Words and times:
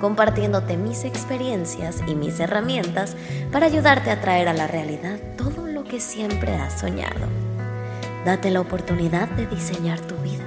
compartiéndote 0.00 0.76
mis 0.76 1.04
experiencias 1.04 2.02
y 2.06 2.14
mis 2.14 2.40
herramientas 2.40 3.16
para 3.52 3.66
ayudarte 3.66 4.10
a 4.10 4.20
traer 4.20 4.48
a 4.48 4.54
la 4.54 4.66
realidad 4.66 5.18
todo 5.36 5.66
lo 5.66 5.84
que 5.84 6.00
siempre 6.00 6.54
has 6.54 6.80
soñado. 6.80 7.28
Date 8.24 8.50
la 8.50 8.60
oportunidad 8.60 9.28
de 9.30 9.46
diseñar 9.46 10.00
tu 10.00 10.16
vida. 10.16 10.44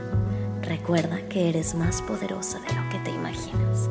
Recuerda 0.61 1.17
que 1.29 1.49
eres 1.49 1.75
más 1.75 2.01
poderosa 2.01 2.59
de 2.59 2.73
lo 2.73 2.89
que 2.89 2.99
te 2.99 3.11
imaginas. 3.11 3.89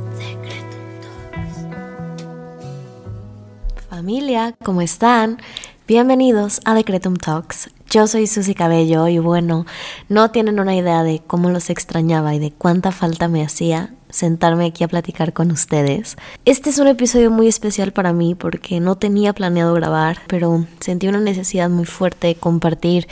Familia, 3.89 4.55
¿cómo 4.65 4.83
están? 4.83 5.39
Bienvenidos 5.87 6.61
a 6.65 6.75
Decretum 6.75 7.17
Talks. 7.17 7.71
Yo 7.93 8.07
soy 8.07 8.27
Susy 8.27 8.55
Cabello 8.55 9.07
y 9.07 9.19
bueno, 9.19 9.67
no 10.09 10.31
tienen 10.31 10.59
una 10.59 10.75
idea 10.75 11.03
de 11.03 11.21
cómo 11.27 11.51
los 11.51 11.69
extrañaba 11.69 12.35
y 12.35 12.39
de 12.39 12.51
cuánta 12.51 12.91
falta 12.91 13.29
me 13.29 13.45
hacía 13.45 13.93
sentarme 14.09 14.65
aquí 14.65 14.83
a 14.83 14.89
platicar 14.89 15.35
con 15.35 15.51
ustedes. 15.51 16.17
Este 16.47 16.71
es 16.71 16.79
un 16.79 16.87
episodio 16.87 17.31
muy 17.31 17.49
especial 17.49 17.93
para 17.93 18.15
mí 18.15 18.35
porque 18.35 18.81
no 18.81 18.97
tenía 18.97 19.35
planeado 19.35 19.75
grabar, 19.75 20.23
pero 20.27 20.65
sentí 20.81 21.07
una 21.07 21.21
necesidad 21.21 21.69
muy 21.69 21.85
fuerte 21.85 22.29
de 22.29 22.35
compartir 22.35 23.09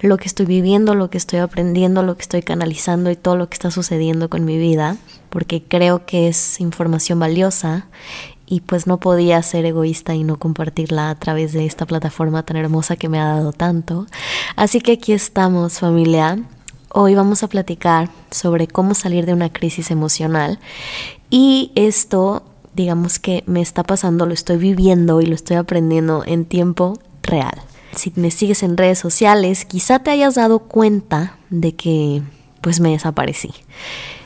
lo 0.00 0.16
que 0.16 0.26
estoy 0.26 0.46
viviendo, 0.46 0.96
lo 0.96 1.08
que 1.08 1.18
estoy 1.18 1.38
aprendiendo, 1.38 2.02
lo 2.02 2.16
que 2.16 2.22
estoy 2.22 2.42
canalizando 2.42 3.12
y 3.12 3.16
todo 3.16 3.36
lo 3.36 3.48
que 3.48 3.54
está 3.54 3.70
sucediendo 3.70 4.28
con 4.28 4.44
mi 4.44 4.58
vida, 4.58 4.96
porque 5.30 5.62
creo 5.62 6.04
que 6.04 6.26
es 6.26 6.58
información 6.58 7.20
valiosa 7.20 7.86
y 8.46 8.60
pues 8.60 8.86
no 8.86 8.98
podía 8.98 9.42
ser 9.42 9.64
egoísta 9.64 10.14
y 10.14 10.24
no 10.24 10.38
compartirla 10.38 11.10
a 11.10 11.14
través 11.16 11.52
de 11.52 11.66
esta 11.66 11.86
plataforma 11.86 12.44
tan 12.44 12.56
hermosa 12.56 12.96
que 12.96 13.08
me 13.08 13.20
ha 13.20 13.26
dado 13.26 13.52
tanto. 13.52 14.06
Así 14.54 14.80
que 14.80 14.92
aquí 14.92 15.12
estamos 15.12 15.80
familia. 15.80 16.38
Hoy 16.90 17.14
vamos 17.14 17.42
a 17.42 17.48
platicar 17.48 18.08
sobre 18.30 18.68
cómo 18.68 18.94
salir 18.94 19.26
de 19.26 19.32
una 19.32 19.52
crisis 19.52 19.90
emocional 19.90 20.58
y 21.28 21.72
esto 21.74 22.44
digamos 22.76 23.18
que 23.18 23.42
me 23.46 23.62
está 23.62 23.82
pasando, 23.82 24.26
lo 24.26 24.34
estoy 24.34 24.58
viviendo 24.58 25.22
y 25.22 25.26
lo 25.26 25.34
estoy 25.34 25.56
aprendiendo 25.56 26.22
en 26.26 26.44
tiempo 26.44 26.98
real. 27.22 27.62
Si 27.94 28.12
me 28.16 28.30
sigues 28.30 28.62
en 28.62 28.76
redes 28.76 28.98
sociales, 28.98 29.64
quizá 29.64 30.00
te 30.00 30.10
hayas 30.10 30.34
dado 30.34 30.58
cuenta 30.60 31.38
de 31.48 31.74
que 31.74 32.22
pues 32.60 32.80
me 32.80 32.90
desaparecí. 32.90 33.50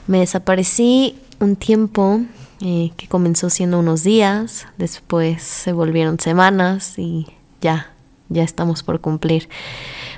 Me 0.09 0.19
desaparecí 0.19 1.17
un 1.39 1.55
tiempo 1.55 2.23
que 2.61 3.09
comenzó 3.09 3.49
siendo 3.49 3.79
unos 3.79 4.03
días, 4.03 4.67
después 4.77 5.43
se 5.43 5.73
volvieron 5.73 6.21
semanas 6.21 6.99
y 6.99 7.27
ya, 7.63 7.95
ya 8.29 8.43
estamos 8.43 8.83
por 8.83 9.01
cumplir 9.01 9.49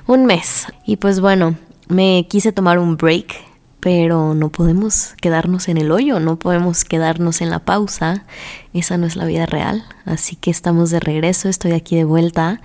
un 0.09 0.27
mes. 0.27 0.67
Y 0.85 0.97
pues 0.97 1.21
bueno, 1.21 1.55
me 1.89 2.27
quise 2.29 2.51
tomar 2.51 2.81
un 2.81 2.97
break, 2.97 3.33
pero 3.79 4.35
no 4.35 4.51
podemos 4.51 5.15
quedarnos 5.21 5.69
en 5.69 5.77
el 5.77 5.93
hoyo, 5.93 6.19
no 6.19 6.37
podemos 6.37 6.85
quedarnos 6.85 7.43
en 7.43 7.51
la 7.51 7.61
pausa, 7.61 8.25
esa 8.73 8.97
no 8.97 9.07
es 9.07 9.15
la 9.15 9.25
vida 9.25 9.47
real, 9.47 9.85
así 10.05 10.35
que 10.35 10.51
estamos 10.51 10.91
de 10.91 10.99
regreso, 10.99 11.49
estoy 11.49 11.73
aquí 11.73 11.95
de 11.95 12.05
vuelta 12.05 12.61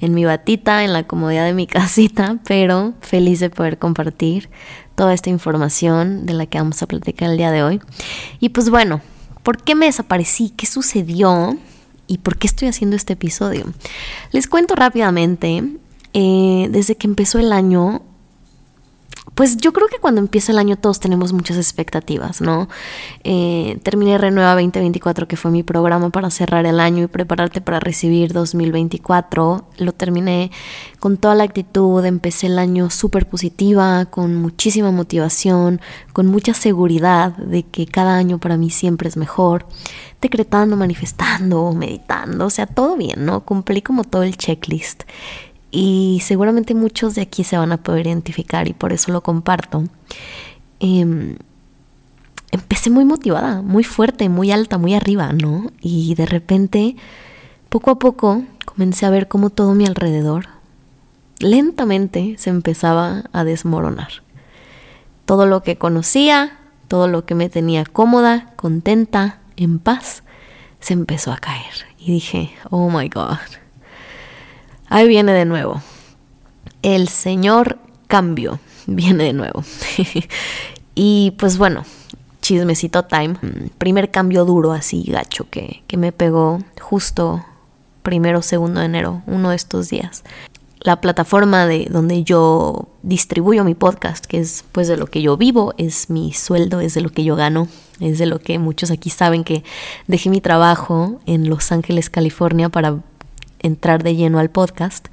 en 0.00 0.12
mi 0.12 0.26
batita, 0.26 0.84
en 0.84 0.92
la 0.92 1.04
comodidad 1.04 1.46
de 1.46 1.54
mi 1.54 1.66
casita, 1.66 2.40
pero 2.46 2.92
feliz 3.00 3.40
de 3.40 3.48
poder 3.48 3.78
compartir 3.78 4.50
toda 4.94 5.14
esta 5.14 5.30
información 5.30 6.26
de 6.26 6.34
la 6.34 6.44
que 6.44 6.58
vamos 6.58 6.82
a 6.82 6.86
platicar 6.86 7.30
el 7.30 7.38
día 7.38 7.50
de 7.50 7.62
hoy. 7.62 7.80
Y 8.38 8.50
pues 8.50 8.68
bueno, 8.68 9.00
¿Por 9.44 9.62
qué 9.62 9.76
me 9.76 9.86
desaparecí? 9.86 10.50
¿Qué 10.56 10.66
sucedió? 10.66 11.56
¿Y 12.08 12.18
por 12.18 12.36
qué 12.36 12.46
estoy 12.46 12.66
haciendo 12.66 12.96
este 12.96 13.12
episodio? 13.12 13.66
Les 14.32 14.48
cuento 14.48 14.74
rápidamente. 14.74 15.62
Eh, 16.14 16.68
desde 16.70 16.96
que 16.96 17.06
empezó 17.06 17.38
el 17.38 17.52
año, 17.52 18.02
pues 19.34 19.56
yo 19.56 19.72
creo 19.72 19.88
que 19.88 19.98
cuando 19.98 20.20
empieza 20.20 20.52
el 20.52 20.58
año 20.58 20.76
todos 20.76 21.00
tenemos 21.00 21.32
muchas 21.32 21.56
expectativas, 21.56 22.40
¿no? 22.40 22.68
Eh, 23.24 23.78
terminé 23.82 24.16
Renueva 24.16 24.52
2024, 24.54 25.26
que 25.26 25.36
fue 25.36 25.50
mi 25.50 25.62
programa 25.64 26.10
para 26.10 26.30
cerrar 26.30 26.66
el 26.66 26.78
año 26.78 27.04
y 27.04 27.06
prepararte 27.08 27.60
para 27.60 27.80
recibir 27.80 28.32
2024. 28.32 29.66
Lo 29.78 29.92
terminé 29.92 30.52
con 31.00 31.16
toda 31.16 31.34
la 31.34 31.44
actitud, 31.44 32.04
empecé 32.04 32.46
el 32.46 32.58
año 32.60 32.90
súper 32.90 33.28
positiva, 33.28 34.04
con 34.06 34.36
muchísima 34.36 34.92
motivación, 34.92 35.80
con 36.12 36.26
mucha 36.28 36.54
seguridad 36.54 37.36
de 37.36 37.64
que 37.64 37.86
cada 37.86 38.16
año 38.16 38.38
para 38.38 38.56
mí 38.56 38.70
siempre 38.70 39.08
es 39.08 39.16
mejor, 39.16 39.66
decretando, 40.20 40.76
manifestando, 40.76 41.72
meditando, 41.72 42.46
o 42.46 42.50
sea, 42.50 42.66
todo 42.66 42.96
bien, 42.96 43.26
¿no? 43.26 43.44
Cumplí 43.44 43.82
como 43.82 44.04
todo 44.04 44.22
el 44.22 44.36
checklist 44.36 45.02
y 45.74 46.20
seguramente 46.22 46.72
muchos 46.72 47.16
de 47.16 47.22
aquí 47.22 47.42
se 47.42 47.58
van 47.58 47.72
a 47.72 47.78
poder 47.78 48.06
identificar 48.06 48.68
y 48.68 48.72
por 48.72 48.92
eso 48.92 49.10
lo 49.10 49.22
comparto. 49.22 49.82
Em, 50.78 51.36
empecé 52.52 52.90
muy 52.90 53.04
motivada, 53.04 53.60
muy 53.60 53.82
fuerte, 53.82 54.28
muy 54.28 54.52
alta, 54.52 54.78
muy 54.78 54.94
arriba, 54.94 55.32
¿no? 55.32 55.72
Y 55.80 56.14
de 56.14 56.26
repente, 56.26 56.94
poco 57.70 57.90
a 57.90 57.98
poco, 57.98 58.44
comencé 58.64 59.04
a 59.04 59.10
ver 59.10 59.26
cómo 59.26 59.50
todo 59.50 59.74
mi 59.74 59.84
alrededor 59.84 60.46
lentamente 61.40 62.36
se 62.38 62.50
empezaba 62.50 63.24
a 63.32 63.42
desmoronar. 63.42 64.22
Todo 65.24 65.44
lo 65.44 65.64
que 65.64 65.76
conocía, 65.76 66.56
todo 66.86 67.08
lo 67.08 67.26
que 67.26 67.34
me 67.34 67.48
tenía 67.48 67.84
cómoda, 67.84 68.52
contenta, 68.54 69.40
en 69.56 69.80
paz, 69.80 70.22
se 70.78 70.92
empezó 70.92 71.32
a 71.32 71.38
caer. 71.38 71.74
Y 71.98 72.12
dije, 72.12 72.52
oh 72.70 72.90
my 72.90 73.08
God 73.08 73.63
Ahí 74.94 75.08
viene 75.08 75.32
de 75.32 75.44
nuevo. 75.44 75.82
El 76.82 77.08
señor 77.08 77.78
cambio 78.06 78.60
viene 78.86 79.24
de 79.24 79.32
nuevo. 79.32 79.64
y 80.94 81.32
pues 81.32 81.58
bueno, 81.58 81.82
chismecito 82.40 83.04
time. 83.04 83.34
Primer 83.76 84.12
cambio 84.12 84.44
duro 84.44 84.70
así, 84.70 85.02
gacho, 85.02 85.50
que, 85.50 85.82
que 85.88 85.96
me 85.96 86.12
pegó 86.12 86.60
justo 86.80 87.44
primero 88.04 88.40
segundo 88.40 88.78
de 88.78 88.86
enero, 88.86 89.24
uno 89.26 89.50
de 89.50 89.56
estos 89.56 89.88
días. 89.88 90.22
La 90.78 91.00
plataforma 91.00 91.66
de 91.66 91.88
donde 91.90 92.22
yo 92.22 92.86
distribuyo 93.02 93.64
mi 93.64 93.74
podcast, 93.74 94.26
que 94.26 94.38
es 94.38 94.64
pues 94.70 94.86
de 94.86 94.96
lo 94.96 95.08
que 95.08 95.22
yo 95.22 95.36
vivo, 95.36 95.74
es 95.76 96.08
mi 96.08 96.32
sueldo, 96.32 96.78
es 96.78 96.94
de 96.94 97.00
lo 97.00 97.08
que 97.08 97.24
yo 97.24 97.34
gano, 97.34 97.66
es 97.98 98.20
de 98.20 98.26
lo 98.26 98.38
que 98.38 98.60
muchos 98.60 98.92
aquí 98.92 99.10
saben 99.10 99.42
que 99.42 99.64
dejé 100.06 100.30
mi 100.30 100.40
trabajo 100.40 101.18
en 101.26 101.48
Los 101.48 101.72
Ángeles, 101.72 102.10
California 102.10 102.68
para 102.68 103.00
entrar 103.64 104.02
de 104.02 104.14
lleno 104.14 104.38
al 104.38 104.50
podcast. 104.50 105.08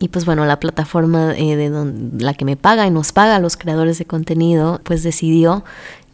Y 0.00 0.08
pues 0.08 0.24
bueno, 0.24 0.44
la 0.46 0.58
plataforma 0.58 1.34
eh, 1.36 1.56
de 1.56 1.68
donde, 1.68 2.24
la 2.24 2.34
que 2.34 2.44
me 2.44 2.56
paga 2.56 2.86
y 2.86 2.90
nos 2.90 3.12
paga 3.12 3.36
a 3.36 3.40
los 3.40 3.56
creadores 3.56 3.98
de 3.98 4.06
contenido, 4.06 4.80
pues 4.84 5.02
decidió 5.02 5.64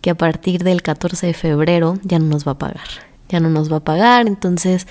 que 0.01 0.11
a 0.11 0.15
partir 0.15 0.63
del 0.63 0.83
14 0.83 1.27
de 1.27 1.35
febrero 1.35 1.99
ya 2.03 2.19
no 2.19 2.27
nos 2.27 2.47
va 2.47 2.53
a 2.53 2.59
pagar. 2.59 2.87
Ya 3.29 3.41
no 3.41 3.51
nos 3.51 3.73
va 3.73 3.79
a 3.79 3.85
pagar. 3.85 4.27
Entonces, 4.27 4.87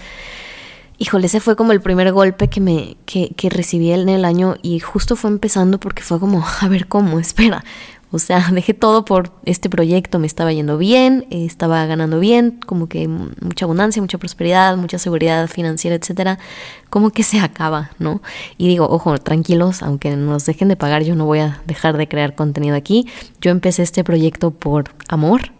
híjole, 0.98 1.28
ese 1.28 1.40
fue 1.40 1.56
como 1.56 1.72
el 1.72 1.82
primer 1.82 2.12
golpe 2.12 2.50
que 2.50 2.62
me 2.62 2.98
que, 3.06 3.30
que 3.36 3.50
recibí 3.50 3.92
en 3.92 4.10
el 4.10 4.26
año 4.26 4.56
y 4.62 4.80
justo 4.80 5.16
fue 5.16 5.30
empezando 5.30 5.80
porque 5.80 6.04
fue 6.04 6.20
como, 6.20 6.46
a 6.62 6.68
ver 6.68 6.88
cómo, 6.88 7.20
espera, 7.20 7.64
o 8.12 8.20
sea, 8.20 8.50
dejé 8.52 8.74
todo 8.74 9.06
por 9.06 9.32
este 9.46 9.70
proyecto, 9.70 10.20
me 10.20 10.28
estaba 10.28 10.54
yendo 10.54 10.78
bien, 10.78 11.26
estaba 11.30 11.86
ganando 11.86 12.20
bien, 12.20 12.60
como 12.66 12.88
que 12.88 13.08
mucha 13.08 13.66
abundancia, 13.66 14.02
mucha 14.02 14.18
prosperidad, 14.18 14.78
mucha 14.78 14.98
seguridad 14.98 15.48
financiera, 15.48 15.96
etcétera. 15.96 16.40
Como 16.90 17.10
que 17.10 17.24
se 17.24 17.40
acaba, 17.40 17.92
¿no? 18.00 18.22
Y 18.58 18.68
digo, 18.68 18.88
ojo, 18.90 19.18
tranquilos, 19.18 19.84
aunque 19.84 20.16
nos 20.16 20.46
dejen 20.46 20.70
de 20.70 20.76
pagar, 20.76 21.04
yo 21.04 21.16
no 21.16 21.26
voy 21.26 21.40
a 21.40 21.62
dejar 21.66 21.98
de 21.98 22.08
crear 22.08 22.36
contenido 22.36 22.76
aquí. 22.76 23.08
Yo 23.42 23.52
empecé 23.52 23.84
este 23.84 24.04
proyecto 24.04 24.52
por 24.52 24.96
amor, 25.10 25.52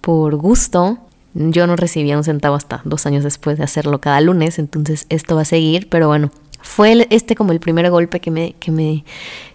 por 0.00 0.36
gusto, 0.36 0.98
yo 1.34 1.66
no 1.66 1.74
recibía 1.74 2.16
un 2.16 2.22
centavo 2.22 2.54
hasta 2.54 2.80
dos 2.84 3.06
años 3.06 3.24
después 3.24 3.58
de 3.58 3.64
hacerlo 3.64 4.00
cada 4.00 4.20
lunes, 4.20 4.60
entonces 4.60 5.06
esto 5.08 5.34
va 5.34 5.42
a 5.42 5.46
seguir, 5.46 5.88
pero 5.88 6.06
bueno, 6.06 6.30
fue 6.64 7.06
este 7.10 7.36
como 7.36 7.52
el 7.52 7.60
primer 7.60 7.88
golpe 7.90 8.20
que 8.20 8.30
me, 8.30 8.54
que 8.54 8.72
me, 8.72 9.04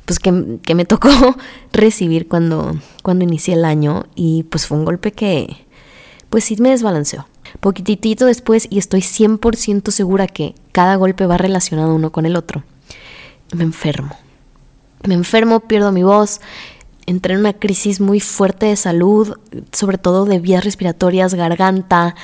pues 0.06 0.19
que, 0.19 0.31
me 0.31 0.85
tocó 0.85 1.09
recibir 1.73 2.27
cuando, 2.27 2.77
cuando 3.03 3.23
inicié 3.25 3.56
el 3.56 3.65
año 3.65 4.06
y 4.15 4.44
pues 4.44 4.67
fue 4.67 4.77
un 4.77 4.85
golpe 4.85 5.11
que 5.11 5.65
pues 6.29 6.45
sí 6.45 6.56
me 6.59 6.69
desbalanceó. 6.69 7.27
Poquitito 7.59 8.27
después 8.27 8.67
y 8.69 8.77
estoy 8.77 9.01
100% 9.01 9.89
segura 9.89 10.27
que 10.27 10.53
cada 10.71 10.95
golpe 10.95 11.25
va 11.25 11.39
relacionado 11.39 11.95
uno 11.95 12.11
con 12.11 12.27
el 12.27 12.35
otro. 12.35 12.63
Me 13.53 13.63
enfermo. 13.63 14.15
Me 15.07 15.15
enfermo, 15.15 15.61
pierdo 15.61 15.91
mi 15.91 16.03
voz, 16.03 16.41
entré 17.07 17.33
en 17.33 17.39
una 17.39 17.53
crisis 17.53 18.00
muy 18.00 18.19
fuerte 18.19 18.67
de 18.67 18.75
salud, 18.75 19.39
sobre 19.71 19.97
todo 19.97 20.25
de 20.25 20.39
vías 20.39 20.63
respiratorias, 20.63 21.33
garganta, 21.33 22.15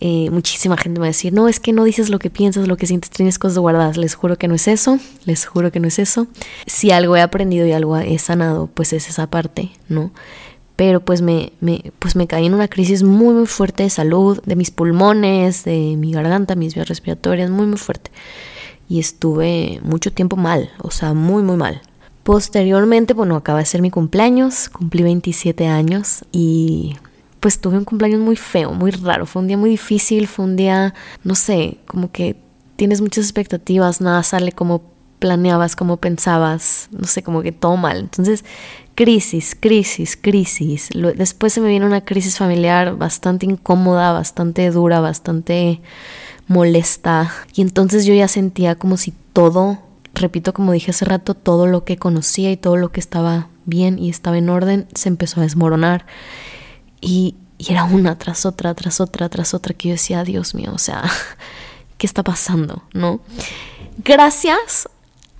Eh, 0.00 0.30
muchísima 0.30 0.76
gente 0.76 1.00
me 1.00 1.04
va 1.04 1.06
a 1.06 1.08
decir, 1.08 1.32
no, 1.32 1.48
es 1.48 1.58
que 1.58 1.72
no 1.72 1.82
dices 1.82 2.08
lo 2.08 2.20
que 2.20 2.30
piensas, 2.30 2.68
lo 2.68 2.76
que 2.76 2.86
sientes, 2.86 3.10
tienes 3.10 3.38
cosas 3.38 3.58
guardadas. 3.58 3.96
Les 3.96 4.14
juro 4.14 4.36
que 4.38 4.46
no 4.46 4.54
es 4.54 4.68
eso, 4.68 4.98
les 5.24 5.44
juro 5.46 5.72
que 5.72 5.80
no 5.80 5.88
es 5.88 5.98
eso. 5.98 6.28
Si 6.66 6.90
algo 6.90 7.16
he 7.16 7.20
aprendido 7.20 7.66
y 7.66 7.72
algo 7.72 7.96
he 7.96 8.18
sanado, 8.18 8.68
pues 8.68 8.92
es 8.92 9.08
esa 9.08 9.28
parte, 9.28 9.70
¿no? 9.88 10.12
Pero 10.76 11.00
pues 11.00 11.22
me, 11.22 11.52
me, 11.60 11.92
pues 11.98 12.14
me 12.14 12.28
caí 12.28 12.46
en 12.46 12.54
una 12.54 12.68
crisis 12.68 13.02
muy, 13.02 13.34
muy 13.34 13.46
fuerte 13.46 13.82
de 13.82 13.90
salud, 13.90 14.40
de 14.44 14.54
mis 14.54 14.70
pulmones, 14.70 15.64
de 15.64 15.96
mi 15.96 16.12
garganta, 16.12 16.54
mis 16.54 16.76
vías 16.76 16.88
respiratorias, 16.88 17.50
muy, 17.50 17.66
muy 17.66 17.78
fuerte. 17.78 18.12
Y 18.88 19.00
estuve 19.00 19.80
mucho 19.82 20.12
tiempo 20.12 20.36
mal, 20.36 20.70
o 20.80 20.92
sea, 20.92 21.14
muy, 21.14 21.42
muy 21.42 21.56
mal. 21.56 21.82
Posteriormente, 22.22 23.14
bueno, 23.14 23.34
acaba 23.34 23.58
de 23.58 23.64
ser 23.64 23.82
mi 23.82 23.90
cumpleaños, 23.90 24.68
cumplí 24.68 25.02
27 25.02 25.66
años 25.66 26.24
y 26.30 26.94
pues 27.40 27.60
tuve 27.60 27.78
un 27.78 27.84
cumpleaños 27.84 28.20
muy 28.20 28.36
feo, 28.36 28.72
muy 28.72 28.90
raro, 28.90 29.26
fue 29.26 29.42
un 29.42 29.48
día 29.48 29.56
muy 29.56 29.70
difícil, 29.70 30.26
fue 30.26 30.44
un 30.44 30.56
día, 30.56 30.94
no 31.24 31.34
sé, 31.34 31.78
como 31.86 32.10
que 32.10 32.36
tienes 32.76 33.00
muchas 33.00 33.24
expectativas, 33.24 34.00
nada 34.00 34.22
sale 34.22 34.52
como 34.52 34.82
planeabas, 35.18 35.76
como 35.76 35.96
pensabas, 35.96 36.88
no 36.92 37.06
sé, 37.06 37.22
como 37.22 37.42
que 37.42 37.52
todo 37.52 37.76
mal. 37.76 37.98
Entonces, 37.98 38.44
crisis, 38.94 39.56
crisis, 39.58 40.16
crisis. 40.16 40.90
Después 41.16 41.52
se 41.52 41.60
me 41.60 41.68
viene 41.68 41.86
una 41.86 42.04
crisis 42.04 42.38
familiar 42.38 42.96
bastante 42.96 43.46
incómoda, 43.46 44.12
bastante 44.12 44.70
dura, 44.70 45.00
bastante 45.00 45.80
molesta. 46.46 47.32
Y 47.54 47.62
entonces 47.62 48.04
yo 48.06 48.14
ya 48.14 48.28
sentía 48.28 48.76
como 48.76 48.96
si 48.96 49.12
todo, 49.32 49.78
repito 50.14 50.52
como 50.54 50.72
dije 50.72 50.90
hace 50.90 51.04
rato, 51.04 51.34
todo 51.34 51.66
lo 51.66 51.84
que 51.84 51.96
conocía 51.96 52.50
y 52.50 52.56
todo 52.56 52.76
lo 52.76 52.90
que 52.90 53.00
estaba 53.00 53.48
bien 53.66 53.98
y 53.98 54.08
estaba 54.08 54.38
en 54.38 54.48
orden 54.48 54.86
se 54.94 55.08
empezó 55.08 55.40
a 55.40 55.44
desmoronar. 55.44 56.06
Y, 57.00 57.36
era 57.58 57.82
una 57.82 58.16
tras 58.16 58.46
otra, 58.46 58.72
tras 58.74 59.00
otra, 59.00 59.28
tras 59.28 59.52
otra 59.52 59.74
que 59.74 59.88
yo 59.88 59.94
decía, 59.94 60.22
Dios 60.22 60.54
mío, 60.54 60.70
o 60.72 60.78
sea, 60.78 61.02
¿qué 61.98 62.06
está 62.06 62.22
pasando? 62.22 62.84
¿No? 62.92 63.20
Gracias 64.04 64.88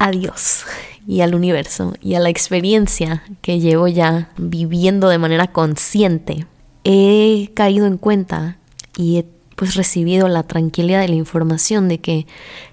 a 0.00 0.10
Dios 0.10 0.64
y 1.06 1.20
al 1.20 1.36
universo 1.36 1.94
y 2.00 2.14
a 2.14 2.20
la 2.20 2.28
experiencia 2.28 3.22
que 3.40 3.60
llevo 3.60 3.86
ya 3.86 4.30
viviendo 4.36 5.08
de 5.08 5.18
manera 5.18 5.46
consciente, 5.52 6.46
he 6.82 7.50
caído 7.54 7.86
en 7.86 7.98
cuenta 7.98 8.58
y 8.96 9.18
he 9.18 9.26
pues 9.54 9.74
recibido 9.74 10.28
la 10.28 10.44
tranquilidad 10.44 11.00
de 11.00 11.08
la 11.08 11.16
información 11.16 11.88
de 11.88 11.98
que 12.00 12.26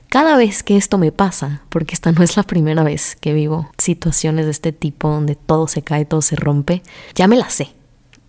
cada 0.09 0.37
vez 0.37 0.63
que 0.63 0.77
esto 0.77 0.97
me 0.97 1.11
pasa, 1.11 1.63
porque 1.69 1.95
esta 1.95 2.11
no 2.11 2.23
es 2.23 2.37
la 2.37 2.43
primera 2.43 2.83
vez 2.83 3.17
que 3.19 3.33
vivo 3.33 3.69
situaciones 3.77 4.45
de 4.45 4.51
este 4.51 4.71
tipo 4.71 5.09
donde 5.09 5.35
todo 5.35 5.67
se 5.67 5.81
cae, 5.81 6.05
todo 6.05 6.21
se 6.21 6.35
rompe, 6.35 6.83
ya 7.15 7.27
me 7.27 7.37
la 7.37 7.49
sé. 7.49 7.69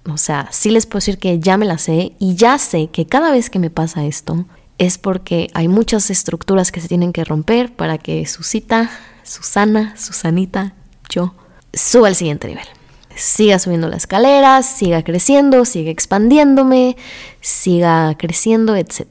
O 0.08 0.18
sea, 0.18 0.48
sí 0.52 0.70
les 0.70 0.86
puedo 0.86 0.98
decir 0.98 1.18
que 1.18 1.38
ya 1.40 1.56
me 1.56 1.66
la 1.66 1.78
sé 1.78 2.12
y 2.18 2.36
ya 2.36 2.58
sé 2.58 2.88
que 2.88 3.06
cada 3.06 3.30
vez 3.30 3.50
que 3.50 3.58
me 3.58 3.70
pasa 3.70 4.04
esto 4.04 4.46
es 4.78 4.98
porque 4.98 5.48
hay 5.54 5.68
muchas 5.68 6.10
estructuras 6.10 6.70
que 6.70 6.80
se 6.80 6.88
tienen 6.88 7.12
que 7.12 7.24
romper 7.24 7.74
para 7.74 7.98
que 7.98 8.26
Susita, 8.26 8.90
Susana, 9.22 9.96
Susanita, 9.96 10.74
yo, 11.08 11.34
suba 11.72 12.08
al 12.08 12.16
siguiente 12.16 12.48
nivel. 12.48 12.66
Siga 13.14 13.58
subiendo 13.58 13.88
la 13.88 13.96
escalera, 13.96 14.62
siga 14.62 15.02
creciendo, 15.02 15.64
siga 15.64 15.90
expandiéndome, 15.90 16.96
siga 17.40 18.14
creciendo, 18.18 18.76
etc. 18.76 19.06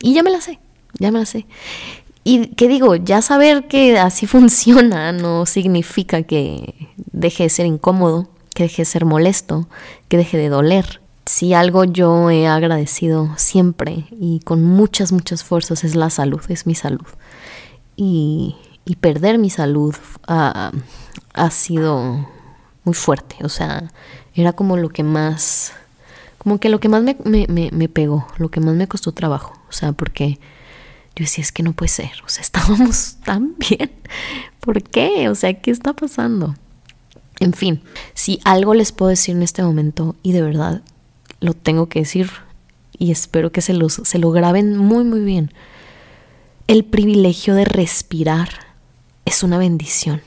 Y 0.00 0.14
ya 0.14 0.22
me 0.22 0.30
la 0.30 0.40
sé, 0.40 0.58
ya 0.98 1.10
me 1.12 1.18
la 1.18 1.26
sé. 1.26 1.46
Y 2.24 2.48
que 2.54 2.68
digo, 2.68 2.96
ya 2.96 3.20
saber 3.20 3.68
que 3.68 3.98
así 3.98 4.26
funciona 4.26 5.12
no 5.12 5.44
significa 5.44 6.22
que 6.22 6.88
deje 6.96 7.44
de 7.44 7.50
ser 7.50 7.66
incómodo, 7.66 8.28
que 8.60 8.64
deje 8.64 8.82
de 8.82 8.86
ser 8.86 9.06
molesto, 9.06 9.66
que 10.08 10.18
deje 10.18 10.36
de 10.36 10.50
doler. 10.50 11.00
Si 11.24 11.54
algo 11.54 11.84
yo 11.84 12.28
he 12.28 12.46
agradecido 12.46 13.30
siempre 13.36 14.04
y 14.10 14.40
con 14.40 14.62
muchas, 14.62 15.12
muchas 15.12 15.44
fuerzas 15.44 15.82
es 15.82 15.94
la 15.94 16.10
salud, 16.10 16.42
es 16.50 16.66
mi 16.66 16.74
salud. 16.74 17.06
Y, 17.96 18.56
perder 19.00 19.38
mi 19.38 19.48
salud 19.48 19.94
ha, 20.26 20.72
sido 21.50 22.28
muy 22.84 22.92
fuerte, 22.92 23.36
o 23.42 23.48
sea, 23.48 23.92
era 24.34 24.52
como 24.52 24.76
lo 24.76 24.90
que 24.90 25.04
más, 25.04 25.72
como 26.38 26.58
que 26.58 26.68
lo 26.68 26.80
que 26.80 26.88
más 26.88 27.02
me, 27.02 27.16
me 27.46 27.88
pegó, 27.88 28.26
lo 28.36 28.50
que 28.50 28.60
más 28.60 28.74
me 28.74 28.88
costó 28.88 29.12
trabajo, 29.12 29.54
o 29.68 29.72
sea, 29.72 29.92
porque 29.92 30.40
yo 31.14 31.24
decía, 31.24 31.42
es 31.42 31.52
que 31.52 31.62
no 31.62 31.72
puede 31.72 31.88
ser, 31.88 32.10
o 32.26 32.28
sea, 32.28 32.42
estábamos 32.48 33.16
tan 33.24 33.54
bien, 33.56 33.92
¿por 34.58 34.82
qué? 34.82 35.28
O 35.30 35.34
sea, 35.34 35.54
¿qué 35.54 35.70
está 35.70 35.94
pasando? 35.94 36.56
En 37.40 37.54
fin, 37.54 37.82
si 38.14 38.38
algo 38.44 38.74
les 38.74 38.92
puedo 38.92 39.08
decir 39.08 39.34
en 39.34 39.42
este 39.42 39.62
momento, 39.62 40.14
y 40.22 40.32
de 40.32 40.42
verdad 40.42 40.82
lo 41.40 41.54
tengo 41.54 41.88
que 41.88 42.00
decir, 42.00 42.30
y 42.98 43.10
espero 43.10 43.50
que 43.50 43.62
se, 43.62 43.72
los, 43.72 43.94
se 43.94 44.18
lo 44.18 44.30
graben 44.30 44.76
muy, 44.76 45.04
muy 45.04 45.20
bien, 45.20 45.52
el 46.66 46.84
privilegio 46.84 47.54
de 47.54 47.64
respirar 47.64 48.50
es 49.24 49.42
una 49.42 49.56
bendición. 49.58 50.20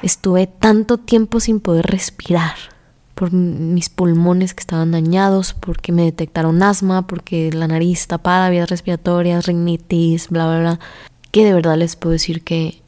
Estuve 0.00 0.46
tanto 0.46 0.98
tiempo 0.98 1.40
sin 1.40 1.58
poder 1.58 1.86
respirar 1.86 2.54
por 3.16 3.32
mis 3.32 3.88
pulmones 3.88 4.54
que 4.54 4.60
estaban 4.60 4.92
dañados, 4.92 5.54
porque 5.54 5.90
me 5.90 6.04
detectaron 6.04 6.62
asma, 6.62 7.06
porque 7.06 7.50
la 7.50 7.66
nariz 7.66 8.06
tapada, 8.06 8.50
vías 8.50 8.70
respiratorias, 8.70 9.46
rinitis, 9.46 10.28
bla, 10.28 10.46
bla, 10.46 10.60
bla, 10.60 10.80
que 11.32 11.44
de 11.44 11.54
verdad 11.54 11.76
les 11.78 11.96
puedo 11.96 12.12
decir 12.12 12.44
que 12.44 12.82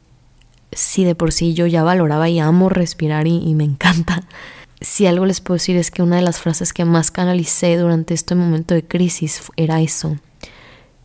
si 0.71 1.03
de 1.03 1.15
por 1.15 1.31
sí 1.31 1.53
yo 1.53 1.65
ya 1.67 1.83
valoraba 1.83 2.29
y 2.29 2.39
amo 2.39 2.69
respirar 2.69 3.27
y, 3.27 3.53
me 3.55 3.63
encanta, 3.63 4.23
si 4.81 5.07
algo 5.07 5.25
les 5.25 5.41
puedo 5.41 5.55
decir 5.55 5.77
es 5.77 5.91
que 5.91 6.01
una 6.01 6.17
de 6.17 6.21
las 6.21 6.39
frases 6.39 6.73
que 6.73 6.85
más 6.85 7.11
canalicé 7.11 7.77
durante 7.77 8.13
este 8.13 8.35
momento 8.35 8.73
de 8.73 8.83
crisis 8.83 9.41
era 9.57 9.81
eso, 9.81 10.17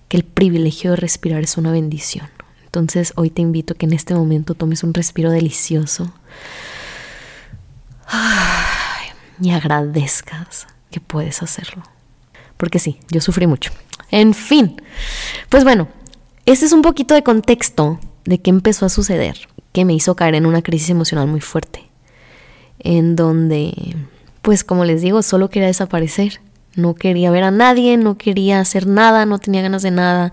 que 0.09 0.17
el 0.17 0.25
privilegio 0.25 0.91
de 0.91 0.97
respirar 0.97 1.43
es 1.43 1.57
una 1.57 1.73
bendición. 1.73 2.29
Entonces 2.65 3.13
hoy 3.17 3.31
te 3.31 3.43
invito 3.43 3.75
a 3.75 3.77
que 3.77 3.87
en 3.87 3.93
este 3.93 4.15
momento 4.15 4.55
tomes 4.55 4.83
un 4.83 4.95
respiro 4.95 5.31
delicioso 5.31 6.13
y 9.41 9.51
agradezcas 9.51 10.67
que 10.91 11.01
puedes 11.01 11.43
hacerlo. 11.43 11.83
Porque 12.57 12.79
sí, 12.79 12.99
yo 13.11 13.21
sufrí 13.21 13.47
mucho. 13.47 13.73
En 14.11 14.35
fin, 14.35 14.81
pues 15.49 15.65
bueno, 15.65 15.89
ese 16.47 16.67
es 16.67 16.73
un 16.73 16.83
poquito 16.83 17.15
de 17.15 17.23
contexto 17.23 17.99
de 18.25 18.39
qué 18.41 18.51
empezó 18.51 18.87
a 18.87 18.89
suceder 18.89 19.49
que 19.73 19.85
me 19.85 19.95
hizo 19.95 20.15
caer 20.15 20.37
en 20.37 20.47
una 20.47 20.63
crisis 20.63 20.91
emocional 20.91 21.27
muy 21.27 21.41
fuerte, 21.41 21.91
en 22.79 23.17
donde, 23.17 23.97
pues 24.41 24.63
como 24.63 24.85
les 24.85 25.03
digo, 25.03 25.23
solo 25.23 25.51
quería 25.51 25.67
desaparecer. 25.67 26.41
No 26.77 26.95
quería 26.95 27.31
ver 27.31 27.45
a 27.45 27.53
nadie, 27.53 27.97
no 27.97 28.19
quería 28.19 28.59
hacer 28.59 28.87
nada, 28.89 29.27
no 29.27 29.39
tenía 29.39 29.63
ganas 29.63 29.83
de 29.83 29.93
nada. 29.93 30.33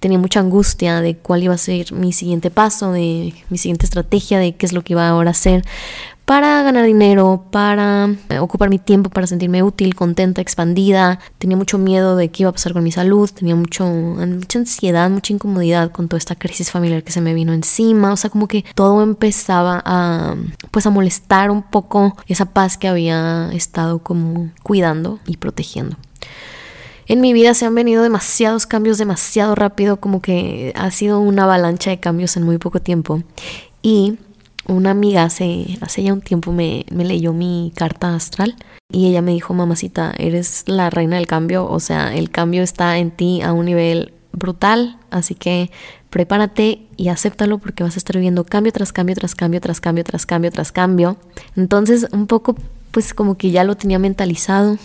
Tenía 0.00 0.18
mucha 0.18 0.40
angustia 0.40 1.00
de 1.02 1.16
cuál 1.16 1.42
iba 1.42 1.54
a 1.54 1.58
ser 1.58 1.92
mi 1.92 2.12
siguiente 2.12 2.50
paso, 2.50 2.92
de 2.92 3.34
mi 3.50 3.58
siguiente 3.58 3.84
estrategia, 3.84 4.38
de 4.38 4.54
qué 4.54 4.64
es 4.64 4.72
lo 4.72 4.82
que 4.82 4.94
iba 4.94 5.06
ahora 5.06 5.30
a 5.30 5.32
hacer 5.32 5.62
para 6.24 6.62
ganar 6.62 6.86
dinero, 6.86 7.44
para 7.50 8.08
eh, 8.30 8.38
ocupar 8.38 8.70
mi 8.70 8.78
tiempo, 8.78 9.10
para 9.10 9.26
sentirme 9.26 9.62
útil, 9.62 9.94
contenta, 9.94 10.40
expandida. 10.40 11.20
Tenía 11.38 11.56
mucho 11.56 11.76
miedo 11.76 12.16
de 12.16 12.30
qué 12.30 12.44
iba 12.44 12.50
a 12.50 12.52
pasar 12.52 12.72
con 12.72 12.82
mi 12.82 12.92
salud, 12.92 13.30
tenía 13.30 13.54
mucho, 13.54 13.84
mucha 13.86 14.58
ansiedad, 14.58 15.10
mucha 15.10 15.34
incomodidad 15.34 15.90
con 15.90 16.08
toda 16.08 16.18
esta 16.18 16.34
crisis 16.34 16.70
familiar 16.70 17.02
que 17.02 17.12
se 17.12 17.20
me 17.20 17.34
vino 17.34 17.52
encima. 17.52 18.12
O 18.12 18.16
sea, 18.16 18.30
como 18.30 18.48
que 18.48 18.64
todo 18.74 19.02
empezaba 19.02 19.82
a, 19.84 20.34
pues 20.70 20.86
a 20.86 20.90
molestar 20.90 21.50
un 21.50 21.62
poco 21.62 22.16
esa 22.26 22.46
paz 22.46 22.78
que 22.78 22.88
había 22.88 23.50
estado 23.52 23.98
como 23.98 24.50
cuidando 24.62 25.20
y 25.26 25.36
protegiendo. 25.36 25.96
En 27.06 27.20
mi 27.20 27.34
vida 27.34 27.52
se 27.52 27.66
han 27.66 27.74
venido 27.74 28.02
demasiados 28.02 28.66
cambios 28.66 28.96
demasiado 28.96 29.54
rápido, 29.54 30.00
como 30.00 30.22
que 30.22 30.72
ha 30.74 30.90
sido 30.90 31.20
una 31.20 31.44
avalancha 31.44 31.90
de 31.90 32.00
cambios 32.00 32.34
en 32.38 32.44
muy 32.44 32.56
poco 32.56 32.80
tiempo. 32.80 33.22
Y 33.82 34.16
una 34.66 34.90
amiga 34.90 35.24
hace, 35.24 35.78
hace 35.80 36.02
ya 36.02 36.12
un 36.12 36.20
tiempo 36.20 36.52
me, 36.52 36.84
leyó 36.90 37.32
mi 37.32 37.72
carta 37.74 38.14
astral 38.14 38.56
y 38.90 39.06
ella 39.06 39.22
me 39.22 39.32
dijo, 39.32 39.54
mamacita, 39.54 40.14
eres 40.16 40.64
la 40.66 40.90
reina 40.90 41.16
del 41.16 41.26
cambio, 41.26 41.68
o 41.68 41.80
sea, 41.80 42.14
el 42.14 42.30
cambio 42.30 42.62
está 42.62 42.98
en 42.98 43.10
ti 43.10 43.42
a 43.42 43.52
un 43.52 43.66
nivel 43.66 44.12
brutal, 44.32 44.98
así 45.10 45.34
que 45.34 45.70
prepárate 46.10 46.86
y 46.96 47.08
acéptalo 47.08 47.58
porque 47.58 47.82
vas 47.82 47.96
a 47.96 47.98
estar 47.98 48.16
viviendo 48.16 48.44
cambio 48.44 48.72
tras 48.72 48.92
cambio, 48.92 49.14
tras 49.16 49.34
cambio, 49.34 49.60
tras 49.60 49.80
cambio, 49.80 50.04
tras 50.04 50.26
cambio, 50.26 50.50
tras 50.50 50.72
cambio. 50.72 51.16
Entonces, 51.56 52.06
un 52.12 52.26
poco, 52.26 52.56
pues 52.90 53.14
como 53.14 53.36
que 53.36 53.50
ya 53.50 53.64
lo 53.64 53.76
tenía 53.76 53.98
mentalizado. 53.98 54.78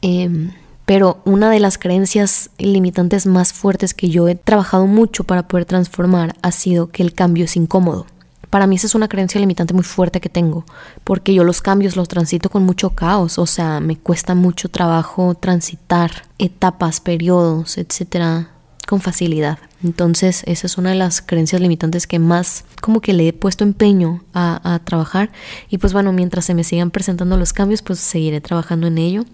Em, 0.00 0.52
pero 0.86 1.20
una 1.24 1.50
de 1.50 1.60
las 1.60 1.76
creencias 1.76 2.50
limitantes 2.56 3.26
más 3.26 3.52
fuertes 3.52 3.94
que 3.94 4.08
yo 4.10 4.28
he 4.28 4.36
trabajado 4.36 4.86
mucho 4.86 5.24
para 5.24 5.46
poder 5.46 5.66
transformar 5.66 6.36
ha 6.40 6.52
sido 6.52 6.88
que 6.88 7.02
el 7.02 7.12
cambio 7.12 7.44
es 7.44 7.56
incómodo. 7.56 8.06
Para 8.50 8.66
mí 8.66 8.76
esa 8.76 8.86
es 8.86 8.94
una 8.94 9.08
creencia 9.08 9.40
limitante 9.40 9.74
muy 9.74 9.84
fuerte 9.84 10.20
que 10.20 10.28
tengo, 10.28 10.64
porque 11.04 11.34
yo 11.34 11.44
los 11.44 11.60
cambios 11.60 11.96
los 11.96 12.08
transito 12.08 12.48
con 12.48 12.62
mucho 12.64 12.90
caos, 12.90 13.38
o 13.38 13.46
sea, 13.46 13.80
me 13.80 13.96
cuesta 13.96 14.34
mucho 14.34 14.68
trabajo 14.70 15.34
transitar 15.34 16.10
etapas, 16.38 17.00
periodos, 17.00 17.76
etcétera, 17.76 18.50
con 18.86 19.00
facilidad. 19.00 19.58
Entonces, 19.82 20.42
esa 20.46 20.66
es 20.66 20.76
una 20.76 20.90
de 20.90 20.96
las 20.96 21.22
creencias 21.22 21.60
limitantes 21.60 22.06
que 22.06 22.18
más 22.18 22.64
como 22.80 23.00
que 23.00 23.12
le 23.12 23.28
he 23.28 23.32
puesto 23.32 23.64
empeño 23.64 24.24
a, 24.34 24.80
trabajar. 24.84 25.30
Y 25.68 25.78
pues 25.78 25.92
bueno, 25.92 26.12
mientras 26.12 26.44
se 26.44 26.54
me 26.54 26.64
sigan 26.64 26.90
presentando 26.90 27.36
los 27.36 27.52
cambios, 27.52 27.82
pues 27.82 27.98
seguiré 27.98 28.40
trabajando 28.40 28.86
en 28.86 28.98
ello. 28.98 29.24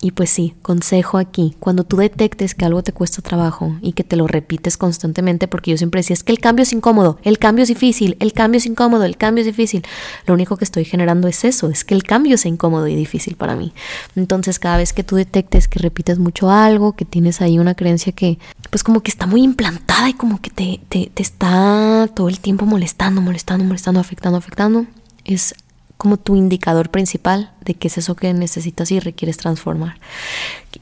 Y 0.00 0.10
pues 0.10 0.30
sí, 0.30 0.54
consejo 0.62 1.16
aquí, 1.18 1.56
cuando 1.58 1.84
tú 1.84 1.96
detectes 1.96 2.54
que 2.54 2.64
algo 2.64 2.82
te 2.82 2.92
cuesta 2.92 3.22
trabajo 3.22 3.76
y 3.80 3.92
que 3.92 4.04
te 4.04 4.16
lo 4.16 4.26
repites 4.26 4.76
constantemente, 4.76 5.48
porque 5.48 5.70
yo 5.70 5.76
siempre 5.78 6.00
decía, 6.00 6.14
es 6.14 6.22
que 6.22 6.32
el 6.32 6.38
cambio 6.38 6.64
es 6.64 6.72
incómodo, 6.72 7.18
el 7.22 7.38
cambio 7.38 7.62
es 7.62 7.68
difícil, 7.68 8.16
el 8.20 8.32
cambio 8.32 8.58
es 8.58 8.66
incómodo, 8.66 9.04
el 9.04 9.16
cambio 9.16 9.40
es 9.42 9.46
difícil, 9.46 9.84
lo 10.26 10.34
único 10.34 10.56
que 10.56 10.64
estoy 10.64 10.84
generando 10.84 11.28
es 11.28 11.44
eso, 11.44 11.70
es 11.70 11.84
que 11.84 11.94
el 11.94 12.02
cambio 12.02 12.34
es 12.34 12.44
incómodo 12.44 12.88
y 12.88 12.94
difícil 12.94 13.36
para 13.36 13.56
mí. 13.56 13.72
Entonces 14.16 14.58
cada 14.58 14.76
vez 14.76 14.92
que 14.92 15.04
tú 15.04 15.16
detectes 15.16 15.68
que 15.68 15.78
repites 15.78 16.18
mucho 16.18 16.50
algo, 16.50 16.94
que 16.94 17.04
tienes 17.04 17.40
ahí 17.40 17.58
una 17.58 17.74
creencia 17.74 18.12
que 18.12 18.38
pues 18.70 18.82
como 18.82 19.02
que 19.02 19.10
está 19.10 19.26
muy 19.26 19.42
implantada 19.56 20.10
y 20.10 20.12
como 20.12 20.42
que 20.42 20.50
te, 20.50 20.80
te, 20.90 21.10
te 21.12 21.22
está 21.22 22.10
todo 22.14 22.28
el 22.28 22.40
tiempo 22.40 22.66
molestando, 22.66 23.22
molestando, 23.22 23.64
molestando, 23.64 24.00
afectando, 24.00 24.36
afectando, 24.36 24.86
es 25.24 25.54
como 25.96 26.18
tu 26.18 26.36
indicador 26.36 26.90
principal 26.90 27.52
de 27.64 27.72
qué 27.72 27.88
es 27.88 27.96
eso 27.96 28.14
que 28.16 28.34
necesitas 28.34 28.92
y 28.92 29.00
requieres 29.00 29.38
transformar. 29.38 29.98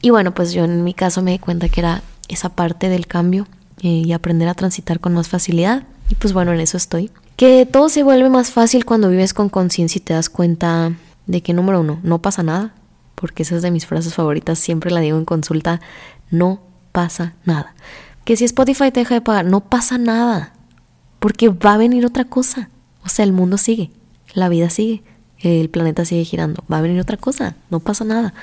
Y 0.01 0.09
bueno, 0.09 0.33
pues 0.33 0.51
yo 0.51 0.65
en 0.65 0.83
mi 0.83 0.93
caso 0.93 1.21
me 1.21 1.31
di 1.31 1.39
cuenta 1.39 1.69
que 1.69 1.79
era 1.79 2.03
esa 2.27 2.49
parte 2.49 2.89
del 2.89 3.07
cambio 3.07 3.47
eh, 3.81 3.87
y 3.87 4.11
aprender 4.11 4.49
a 4.49 4.55
transitar 4.55 4.99
con 4.99 5.13
más 5.13 5.29
facilidad. 5.29 5.83
Y 6.09 6.15
pues 6.15 6.33
bueno, 6.33 6.51
en 6.51 6.59
eso 6.59 6.75
estoy. 6.75 7.11
Que 7.37 7.65
todo 7.65 7.87
se 7.87 8.03
vuelve 8.03 8.29
más 8.29 8.51
fácil 8.51 8.83
cuando 8.83 9.09
vives 9.09 9.33
con 9.33 9.47
conciencia 9.47 9.99
y 9.99 10.01
te 10.01 10.13
das 10.13 10.29
cuenta 10.29 10.91
de 11.27 11.41
que 11.41 11.53
número 11.53 11.79
uno, 11.79 12.01
no 12.03 12.21
pasa 12.21 12.43
nada, 12.43 12.73
porque 13.15 13.43
esa 13.43 13.55
es 13.55 13.61
de 13.61 13.71
mis 13.71 13.85
frases 13.85 14.13
favoritas, 14.13 14.59
siempre 14.59 14.91
la 14.91 14.99
digo 14.99 15.17
en 15.17 15.25
consulta, 15.25 15.79
no 16.29 16.59
pasa 16.91 17.35
nada. 17.45 17.73
Que 18.25 18.35
si 18.35 18.43
Spotify 18.43 18.91
te 18.91 18.99
deja 18.99 19.15
de 19.15 19.21
pagar, 19.21 19.45
no 19.45 19.61
pasa 19.61 19.97
nada, 19.97 20.53
porque 21.19 21.47
va 21.47 21.75
a 21.75 21.77
venir 21.77 22.05
otra 22.05 22.25
cosa. 22.25 22.69
O 23.03 23.09
sea, 23.09 23.23
el 23.23 23.31
mundo 23.31 23.57
sigue 23.57 23.91
la 24.35 24.49
vida 24.49 24.69
sigue, 24.69 25.01
el 25.39 25.69
planeta 25.69 26.05
sigue 26.05 26.23
girando, 26.23 26.63
va 26.71 26.77
a 26.77 26.81
venir 26.81 26.99
otra 26.99 27.17
cosa, 27.17 27.55
no 27.69 27.79
pasa 27.79 28.03
nada. 28.05 28.33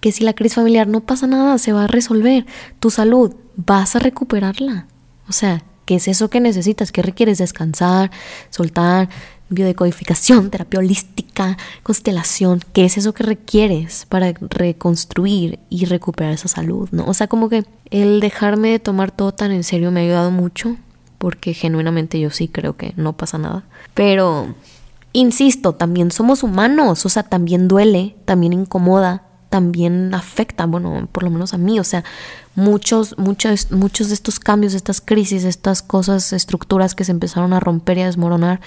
Que 0.00 0.12
si 0.12 0.24
la 0.24 0.34
crisis 0.34 0.56
familiar 0.56 0.86
no 0.86 1.00
pasa 1.00 1.26
nada, 1.26 1.56
se 1.58 1.72
va 1.72 1.84
a 1.84 1.86
resolver. 1.86 2.46
Tu 2.78 2.90
salud, 2.90 3.34
vas 3.56 3.96
a 3.96 4.00
recuperarla. 4.00 4.86
O 5.28 5.32
sea, 5.32 5.62
¿qué 5.86 5.96
es 5.96 6.08
eso 6.08 6.28
que 6.30 6.40
necesitas? 6.40 6.92
¿Qué 6.92 7.02
requieres? 7.02 7.38
Descansar, 7.38 8.10
soltar, 8.50 9.08
biodecodificación, 9.50 10.50
terapia 10.50 10.80
holística, 10.80 11.58
constelación. 11.82 12.62
¿Qué 12.72 12.84
es 12.84 12.96
eso 12.96 13.12
que 13.12 13.24
requieres 13.24 14.06
para 14.08 14.32
reconstruir 14.32 15.58
y 15.68 15.84
recuperar 15.84 16.32
esa 16.32 16.48
salud? 16.48 16.88
¿no? 16.92 17.04
O 17.06 17.14
sea, 17.14 17.26
como 17.26 17.48
que 17.48 17.64
el 17.90 18.20
dejarme 18.20 18.70
de 18.70 18.78
tomar 18.78 19.10
todo 19.10 19.32
tan 19.32 19.52
en 19.52 19.64
serio 19.64 19.90
me 19.90 20.00
ha 20.00 20.04
ayudado 20.04 20.30
mucho 20.30 20.76
porque 21.18 21.52
genuinamente 21.52 22.18
yo 22.18 22.30
sí 22.30 22.48
creo 22.48 22.76
que 22.76 22.94
no 22.96 23.12
pasa 23.12 23.36
nada. 23.36 23.64
Pero 23.92 24.54
Insisto, 25.12 25.72
también 25.74 26.12
somos 26.12 26.44
humanos, 26.44 27.04
o 27.04 27.08
sea, 27.08 27.24
también 27.24 27.66
duele, 27.66 28.16
también 28.26 28.52
incomoda, 28.52 29.24
también 29.48 30.14
afecta, 30.14 30.66
bueno, 30.66 31.08
por 31.10 31.24
lo 31.24 31.30
menos 31.30 31.52
a 31.52 31.58
mí, 31.58 31.80
o 31.80 31.84
sea, 31.84 32.04
muchos, 32.54 33.18
muchos, 33.18 33.72
muchos 33.72 34.08
de 34.08 34.14
estos 34.14 34.38
cambios, 34.38 34.72
estas 34.74 35.00
crisis, 35.00 35.42
estas 35.42 35.82
cosas, 35.82 36.32
estructuras 36.32 36.94
que 36.94 37.02
se 37.02 37.10
empezaron 37.10 37.52
a 37.52 37.58
romper 37.58 37.98
y 37.98 38.02
a 38.02 38.06
desmoronar, 38.06 38.60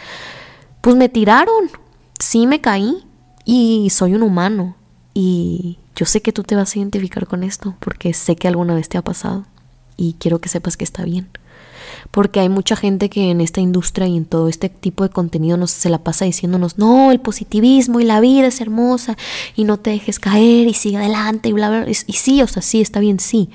pues 0.83 0.97
me 0.97 1.07
tiraron, 1.07 1.71
sí 2.19 2.45
me 2.45 2.59
caí 2.59 3.05
y 3.45 3.89
soy 3.89 4.15
un 4.15 4.21
humano. 4.21 4.75
Y 5.13 5.77
yo 5.95 6.05
sé 6.05 6.21
que 6.21 6.33
tú 6.33 6.43
te 6.43 6.57
vas 6.57 6.75
a 6.75 6.79
identificar 6.79 7.25
con 7.25 7.45
esto 7.45 7.77
porque 7.79 8.13
sé 8.13 8.35
que 8.35 8.49
alguna 8.49 8.75
vez 8.75 8.89
te 8.89 8.97
ha 8.97 9.01
pasado. 9.01 9.45
Y 9.95 10.17
quiero 10.19 10.39
que 10.39 10.49
sepas 10.49 10.75
que 10.75 10.83
está 10.83 11.05
bien. 11.05 11.29
Porque 12.11 12.41
hay 12.41 12.49
mucha 12.49 12.75
gente 12.75 13.09
que 13.09 13.31
en 13.31 13.39
esta 13.39 13.61
industria 13.61 14.07
y 14.07 14.17
en 14.17 14.25
todo 14.25 14.49
este 14.49 14.67
tipo 14.67 15.05
de 15.05 15.09
contenido 15.09 15.55
nos 15.55 15.71
se 15.71 15.89
la 15.89 15.99
pasa 15.99 16.25
diciéndonos, 16.25 16.77
no, 16.77 17.13
el 17.13 17.21
positivismo 17.21 18.01
y 18.01 18.03
la 18.03 18.19
vida 18.19 18.47
es 18.47 18.59
hermosa 18.59 19.15
y 19.55 19.63
no 19.63 19.77
te 19.77 19.91
dejes 19.91 20.19
caer 20.19 20.67
y 20.67 20.73
sigue 20.73 20.97
adelante 20.97 21.47
y 21.47 21.53
bla, 21.53 21.69
bla, 21.69 21.89
y, 21.89 21.91
y 21.91 22.13
sí, 22.13 22.41
o 22.41 22.47
sea, 22.47 22.61
sí, 22.61 22.81
está 22.81 22.99
bien, 22.99 23.21
sí. 23.21 23.49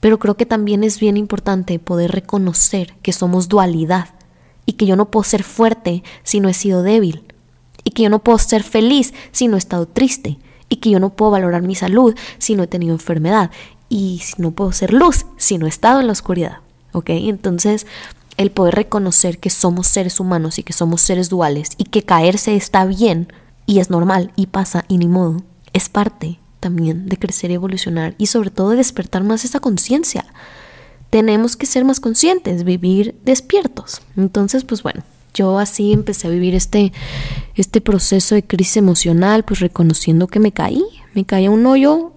Pero 0.00 0.18
creo 0.18 0.36
que 0.36 0.46
también 0.46 0.82
es 0.82 0.98
bien 0.98 1.16
importante 1.16 1.78
poder 1.78 2.10
reconocer 2.10 2.96
que 3.02 3.12
somos 3.12 3.48
dualidad 3.48 4.08
y 4.66 4.74
que 4.74 4.86
yo 4.86 4.96
no 4.96 5.10
puedo 5.10 5.24
ser 5.24 5.42
fuerte 5.42 6.02
si 6.22 6.40
no 6.40 6.48
he 6.48 6.54
sido 6.54 6.82
débil 6.82 7.24
y 7.84 7.90
que 7.90 8.02
yo 8.02 8.10
no 8.10 8.20
puedo 8.20 8.38
ser 8.38 8.62
feliz 8.62 9.12
si 9.32 9.48
no 9.48 9.56
he 9.56 9.58
estado 9.58 9.86
triste 9.86 10.38
y 10.68 10.76
que 10.76 10.90
yo 10.90 11.00
no 11.00 11.10
puedo 11.10 11.32
valorar 11.32 11.62
mi 11.62 11.74
salud 11.74 12.14
si 12.38 12.56
no 12.56 12.62
he 12.62 12.66
tenido 12.66 12.94
enfermedad 12.94 13.50
y 13.88 14.22
no 14.38 14.52
puedo 14.52 14.72
ser 14.72 14.92
luz 14.92 15.26
si 15.36 15.58
no 15.58 15.66
he 15.66 15.68
estado 15.68 16.00
en 16.00 16.06
la 16.06 16.12
oscuridad. 16.12 16.58
¿ok? 16.92 17.10
Entonces, 17.10 17.86
el 18.36 18.50
poder 18.50 18.74
reconocer 18.74 19.38
que 19.38 19.50
somos 19.50 19.86
seres 19.86 20.18
humanos 20.18 20.58
y 20.58 20.62
que 20.62 20.72
somos 20.72 21.02
seres 21.02 21.28
duales 21.28 21.70
y 21.76 21.84
que 21.84 22.02
caerse 22.02 22.56
está 22.56 22.84
bien 22.86 23.32
y 23.66 23.80
es 23.80 23.90
normal 23.90 24.32
y 24.36 24.46
pasa 24.46 24.84
y 24.88 24.98
ni 24.98 25.06
modo, 25.06 25.42
es 25.72 25.88
parte 25.88 26.40
también 26.60 27.08
de 27.08 27.18
crecer 27.18 27.50
y 27.50 27.54
evolucionar 27.54 28.14
y 28.16 28.26
sobre 28.26 28.50
todo 28.50 28.70
de 28.70 28.76
despertar 28.76 29.22
más 29.22 29.44
esa 29.44 29.60
conciencia. 29.60 30.24
Tenemos 31.14 31.56
que 31.56 31.66
ser 31.66 31.84
más 31.84 32.00
conscientes, 32.00 32.64
vivir 32.64 33.14
despiertos. 33.24 34.02
Entonces, 34.16 34.64
pues 34.64 34.82
bueno, 34.82 35.04
yo 35.32 35.60
así 35.60 35.92
empecé 35.92 36.26
a 36.26 36.30
vivir 36.30 36.56
este, 36.56 36.92
este 37.54 37.80
proceso 37.80 38.34
de 38.34 38.42
crisis 38.42 38.78
emocional, 38.78 39.44
pues 39.44 39.60
reconociendo 39.60 40.26
que 40.26 40.40
me 40.40 40.50
caí, 40.50 40.82
me 41.14 41.24
caí 41.24 41.46
a 41.46 41.52
un 41.52 41.64
hoyo 41.66 42.12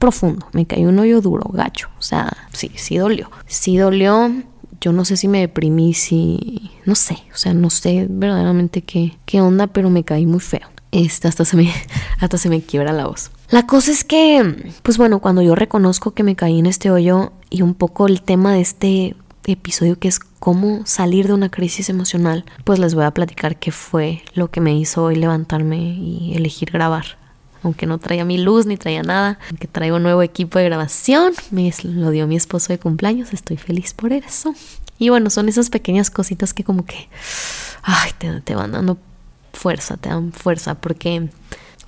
profundo, 0.00 0.48
me 0.52 0.66
cayó 0.66 0.88
un 0.88 0.98
hoyo 0.98 1.20
duro, 1.20 1.48
gacho, 1.52 1.90
o 1.96 2.02
sea, 2.02 2.36
sí, 2.52 2.72
sí 2.74 2.96
dolió, 2.96 3.30
sí 3.46 3.76
dolió, 3.76 4.32
yo 4.80 4.92
no 4.92 5.04
sé 5.04 5.16
si 5.16 5.28
me 5.28 5.38
deprimí, 5.38 5.94
si, 5.94 6.72
no 6.86 6.96
sé, 6.96 7.18
o 7.32 7.36
sea, 7.36 7.54
no 7.54 7.70
sé 7.70 8.08
verdaderamente 8.10 8.82
qué, 8.82 9.16
qué 9.26 9.40
onda, 9.40 9.68
pero 9.68 9.90
me 9.90 10.02
caí 10.02 10.26
muy 10.26 10.40
feo. 10.40 10.66
Este, 10.90 11.28
hasta 11.28 11.44
se 11.44 11.56
me 11.56 11.72
hasta 12.18 12.36
se 12.36 12.48
me 12.48 12.62
quiebra 12.62 12.92
la 12.92 13.06
voz. 13.06 13.30
La 13.50 13.66
cosa 13.66 13.90
es 13.90 14.04
que, 14.04 14.72
pues 14.82 14.96
bueno, 14.96 15.20
cuando 15.20 15.42
yo 15.42 15.54
reconozco 15.54 16.12
que 16.12 16.22
me 16.22 16.36
caí 16.36 16.58
en 16.58 16.66
este 16.66 16.90
hoyo 16.90 17.32
y 17.50 17.62
un 17.62 17.74
poco 17.74 18.06
el 18.06 18.22
tema 18.22 18.52
de 18.52 18.60
este 18.60 19.16
episodio 19.46 19.98
que 19.98 20.08
es 20.08 20.20
cómo 20.20 20.82
salir 20.86 21.26
de 21.26 21.34
una 21.34 21.50
crisis 21.50 21.88
emocional, 21.88 22.44
pues 22.64 22.78
les 22.78 22.94
voy 22.94 23.04
a 23.04 23.10
platicar 23.10 23.58
qué 23.58 23.72
fue 23.72 24.22
lo 24.34 24.50
que 24.50 24.60
me 24.60 24.76
hizo 24.76 25.04
hoy 25.04 25.16
levantarme 25.16 25.78
y 25.78 26.34
elegir 26.36 26.70
grabar 26.70 27.20
aunque 27.62 27.86
no 27.86 27.98
traía 27.98 28.24
mi 28.24 28.38
luz 28.38 28.66
ni 28.66 28.76
traía 28.76 29.02
nada, 29.02 29.38
aunque 29.50 29.68
traigo 29.68 29.96
un 29.96 30.02
nuevo 30.02 30.22
equipo 30.22 30.58
de 30.58 30.64
grabación, 30.64 31.32
me 31.50 31.72
lo 31.82 32.10
dio 32.10 32.26
mi 32.26 32.36
esposo 32.36 32.72
de 32.72 32.78
cumpleaños, 32.78 33.32
estoy 33.32 33.56
feliz 33.56 33.92
por 33.94 34.12
eso. 34.12 34.54
Y 34.98 35.08
bueno, 35.08 35.30
son 35.30 35.48
esas 35.48 35.70
pequeñas 35.70 36.10
cositas 36.10 36.54
que 36.54 36.64
como 36.64 36.84
que, 36.84 37.08
ay, 37.82 38.12
te, 38.44 38.54
van 38.54 38.72
dando 38.72 38.98
fuerza, 39.52 39.96
te 39.96 40.08
dan 40.08 40.32
fuerza, 40.32 40.74
porque 40.76 41.28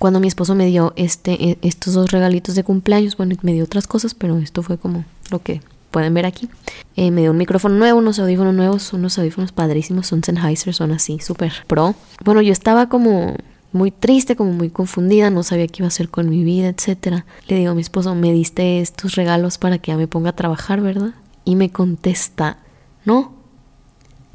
cuando 0.03 0.19
mi 0.19 0.27
esposo 0.27 0.53
me 0.53 0.65
dio 0.65 0.91
este, 0.97 1.51
e, 1.51 1.57
estos 1.61 1.93
dos 1.93 2.11
regalitos 2.11 2.55
de 2.55 2.65
cumpleaños, 2.65 3.15
bueno, 3.15 3.37
me 3.41 3.53
dio 3.53 3.63
otras 3.63 3.87
cosas, 3.87 4.13
pero 4.13 4.37
esto 4.37 4.61
fue 4.61 4.77
como 4.77 5.05
lo 5.31 5.41
que 5.41 5.61
pueden 5.91 6.13
ver 6.13 6.25
aquí. 6.25 6.49
Eh, 6.97 7.09
me 7.09 7.21
dio 7.21 7.31
un 7.31 7.37
micrófono 7.37 7.75
nuevo, 7.75 7.99
unos 7.99 8.19
audífonos 8.19 8.53
nuevos, 8.53 8.91
unos 8.91 9.17
audífonos 9.17 9.53
padrísimos, 9.53 10.07
son 10.07 10.21
Sennheiser, 10.21 10.73
son 10.73 10.91
así, 10.91 11.19
súper 11.21 11.53
pro. 11.67 11.95
Bueno, 12.25 12.41
yo 12.41 12.51
estaba 12.51 12.89
como 12.89 13.37
muy 13.71 13.91
triste, 13.91 14.35
como 14.35 14.51
muy 14.51 14.69
confundida, 14.69 15.29
no 15.29 15.41
sabía 15.41 15.67
qué 15.67 15.75
iba 15.77 15.85
a 15.85 15.87
hacer 15.87 16.09
con 16.09 16.27
mi 16.27 16.43
vida, 16.43 16.67
etcétera. 16.67 17.25
Le 17.47 17.55
digo 17.55 17.71
a 17.71 17.73
mi 17.73 17.81
esposo, 17.81 18.13
me 18.13 18.33
diste 18.33 18.81
estos 18.81 19.15
regalos 19.15 19.57
para 19.57 19.77
que 19.77 19.93
ya 19.93 19.97
me 19.97 20.09
ponga 20.09 20.31
a 20.31 20.35
trabajar, 20.35 20.81
¿verdad? 20.81 21.13
Y 21.45 21.55
me 21.55 21.71
contesta, 21.71 22.57
no, 23.05 23.35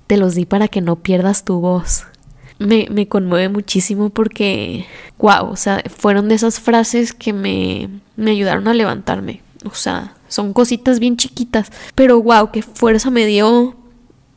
te 0.06 0.16
los 0.16 0.34
di 0.34 0.46
para 0.46 0.68
que 0.68 0.80
no 0.80 0.96
pierdas 0.96 1.44
tu 1.44 1.60
voz. 1.60 2.06
Me, 2.58 2.88
me 2.90 3.06
conmueve 3.06 3.48
muchísimo 3.48 4.10
porque, 4.10 4.86
wow, 5.18 5.48
o 5.50 5.56
sea, 5.56 5.82
fueron 5.88 6.28
de 6.28 6.34
esas 6.34 6.58
frases 6.58 7.12
que 7.12 7.32
me, 7.32 7.88
me 8.16 8.32
ayudaron 8.32 8.66
a 8.68 8.74
levantarme. 8.74 9.42
O 9.64 9.74
sea, 9.74 10.14
son 10.28 10.52
cositas 10.52 10.98
bien 10.98 11.16
chiquitas, 11.16 11.70
pero 11.94 12.20
wow, 12.22 12.50
qué 12.50 12.62
fuerza 12.62 13.10
me 13.10 13.26
dio 13.26 13.76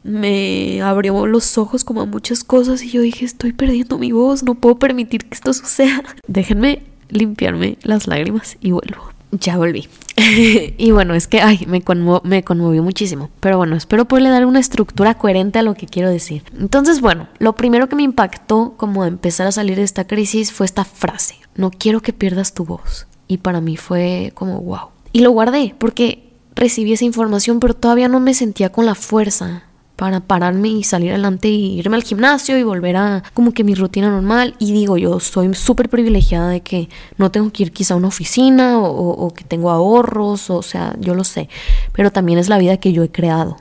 me 0.03 0.81
abrió 0.81 1.27
los 1.27 1.57
ojos 1.57 1.83
como 1.83 2.01
a 2.01 2.05
muchas 2.05 2.43
cosas 2.43 2.83
y 2.83 2.89
yo 2.89 3.01
dije, 3.01 3.25
estoy 3.25 3.53
perdiendo 3.53 3.97
mi 3.97 4.11
voz, 4.11 4.43
no 4.43 4.55
puedo 4.55 4.77
permitir 4.79 5.25
que 5.25 5.35
esto 5.35 5.53
suceda. 5.53 6.03
Déjenme 6.27 6.83
limpiarme 7.09 7.77
las 7.83 8.07
lágrimas 8.07 8.57
y 8.61 8.71
vuelvo. 8.71 9.10
Ya 9.31 9.57
volví. 9.57 9.87
y 10.77 10.91
bueno, 10.91 11.13
es 11.13 11.27
que, 11.27 11.41
ay, 11.41 11.65
me, 11.67 11.83
me 12.23 12.43
conmovió 12.43 12.83
muchísimo. 12.83 13.29
Pero 13.39 13.57
bueno, 13.57 13.75
espero 13.75 14.05
poderle 14.05 14.29
dar 14.29 14.45
una 14.45 14.59
estructura 14.59 15.15
coherente 15.15 15.59
a 15.59 15.63
lo 15.63 15.73
que 15.75 15.87
quiero 15.87 16.09
decir. 16.09 16.43
Entonces, 16.59 17.01
bueno, 17.01 17.27
lo 17.39 17.55
primero 17.55 17.87
que 17.87 17.95
me 17.95 18.03
impactó 18.03 18.73
como 18.77 19.05
empezar 19.05 19.47
a 19.47 19.51
salir 19.51 19.77
de 19.77 19.83
esta 19.83 20.05
crisis 20.05 20.51
fue 20.51 20.65
esta 20.65 20.85
frase, 20.85 21.35
no 21.55 21.71
quiero 21.71 22.01
que 22.01 22.13
pierdas 22.13 22.53
tu 22.53 22.65
voz. 22.65 23.07
Y 23.27 23.37
para 23.37 23.61
mí 23.61 23.77
fue 23.77 24.31
como, 24.35 24.59
wow. 24.59 24.89
Y 25.13 25.21
lo 25.21 25.31
guardé 25.31 25.75
porque 25.77 26.33
recibí 26.55 26.93
esa 26.93 27.05
información, 27.05 27.59
pero 27.59 27.73
todavía 27.73 28.07
no 28.07 28.19
me 28.19 28.33
sentía 28.33 28.71
con 28.71 28.85
la 28.85 28.95
fuerza 28.95 29.63
para 29.95 30.19
pararme 30.19 30.69
y 30.69 30.83
salir 30.83 31.11
adelante 31.11 31.47
y 31.47 31.77
irme 31.77 31.95
al 31.95 32.03
gimnasio 32.03 32.57
y 32.57 32.63
volver 32.63 32.97
a 32.97 33.23
como 33.33 33.53
que 33.53 33.63
mi 33.63 33.75
rutina 33.75 34.09
normal. 34.09 34.55
Y 34.57 34.73
digo, 34.73 34.97
yo 34.97 35.19
soy 35.19 35.53
súper 35.53 35.89
privilegiada 35.89 36.49
de 36.49 36.61
que 36.61 36.89
no 37.17 37.31
tengo 37.31 37.51
que 37.51 37.63
ir 37.63 37.71
quizá 37.71 37.93
a 37.93 37.97
una 37.97 38.07
oficina 38.07 38.79
o, 38.79 39.31
que 39.33 39.43
tengo 39.43 39.69
ahorros, 39.69 40.49
o, 40.49 40.61
sea, 40.61 40.95
yo 40.99 41.13
lo 41.13 41.23
sé. 41.23 41.49
Pero 41.93 42.11
también 42.11 42.39
es 42.39 42.49
la 42.49 42.57
vida 42.57 42.77
que 42.77 42.93
yo 42.93 43.03
he 43.03 43.11
creado 43.11 43.57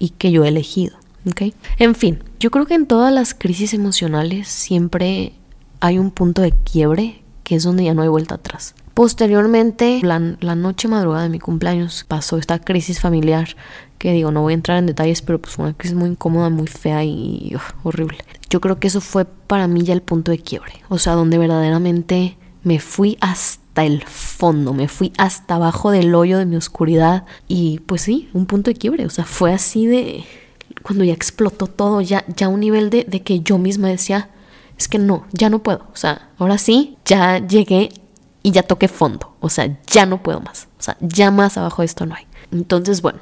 y 0.00 0.10
que 0.10 0.32
yo 0.32 0.44
he 0.44 0.48
elegido. 0.48 0.96
¿ok? 1.30 1.54
En 1.78 1.94
fin, 1.94 2.22
yo 2.40 2.50
creo 2.50 2.66
que 2.66 2.74
en 2.74 2.86
todas 2.86 3.12
las 3.12 3.34
crisis 3.34 3.72
emocionales 3.72 4.48
siempre 4.48 5.32
hay 5.80 5.98
un 5.98 6.10
punto 6.10 6.42
de 6.42 6.52
quiebre 6.52 7.22
que 7.44 7.56
es 7.56 7.62
donde 7.62 7.84
ya 7.84 7.94
no 7.94 8.02
hay 8.02 8.08
vuelta 8.08 8.36
atrás. 8.36 8.74
Posteriormente, 8.94 10.00
la, 10.02 10.36
la, 10.40 10.54
noche 10.54 10.88
madrugada 10.88 11.24
de 11.24 11.28
mi 11.28 11.40
cumpleaños 11.40 12.04
pasó 12.08 12.38
esta 12.38 12.58
crisis 12.58 13.00
familiar 13.00 13.56
digo, 14.12 14.30
no 14.30 14.42
voy 14.42 14.52
a 14.52 14.54
entrar 14.54 14.78
en 14.78 14.86
detalles, 14.86 15.22
pero 15.22 15.40
pues 15.40 15.54
fue 15.54 15.64
una 15.64 15.74
crisis 15.74 15.96
muy 15.96 16.10
incómoda, 16.10 16.50
muy 16.50 16.66
fea 16.66 17.04
y 17.04 17.54
horrible. 17.82 18.18
Yo 18.50 18.60
creo 18.60 18.78
que 18.78 18.88
eso 18.88 19.00
fue 19.00 19.24
para 19.24 19.66
mí 19.68 19.82
ya 19.82 19.94
el 19.94 20.02
punto 20.02 20.30
de 20.30 20.38
quiebre, 20.38 20.72
o 20.88 20.98
sea, 20.98 21.14
donde 21.14 21.38
verdaderamente 21.38 22.36
me 22.62 22.78
fui 22.80 23.18
hasta 23.20 23.84
el 23.84 24.02
fondo, 24.04 24.72
me 24.72 24.88
fui 24.88 25.12
hasta 25.18 25.56
abajo 25.56 25.90
del 25.90 26.14
hoyo 26.14 26.38
de 26.38 26.46
mi 26.46 26.56
oscuridad 26.56 27.24
y 27.48 27.80
pues 27.80 28.02
sí, 28.02 28.28
un 28.32 28.46
punto 28.46 28.70
de 28.70 28.76
quiebre, 28.76 29.06
o 29.06 29.10
sea, 29.10 29.24
fue 29.24 29.52
así 29.52 29.86
de 29.86 30.24
cuando 30.82 31.04
ya 31.04 31.12
explotó 31.12 31.66
todo, 31.66 32.00
ya, 32.00 32.24
ya 32.28 32.48
un 32.48 32.60
nivel 32.60 32.90
de, 32.90 33.04
de 33.04 33.22
que 33.22 33.40
yo 33.40 33.58
misma 33.58 33.88
decía, 33.88 34.30
es 34.78 34.88
que 34.88 34.98
no, 34.98 35.26
ya 35.32 35.50
no 35.50 35.62
puedo, 35.62 35.86
o 35.92 35.96
sea, 35.96 36.30
ahora 36.38 36.58
sí, 36.58 36.96
ya 37.04 37.38
llegué 37.38 37.90
y 38.44 38.52
ya 38.52 38.62
toqué 38.62 38.86
fondo. 38.86 39.34
O 39.40 39.48
sea, 39.48 39.76
ya 39.86 40.06
no 40.06 40.22
puedo 40.22 40.38
más. 40.40 40.68
O 40.78 40.82
sea, 40.82 40.96
ya 41.00 41.32
más 41.32 41.58
abajo 41.58 41.82
de 41.82 41.86
esto 41.86 42.06
no 42.06 42.14
hay. 42.14 42.26
Entonces, 42.52 43.02
bueno, 43.02 43.18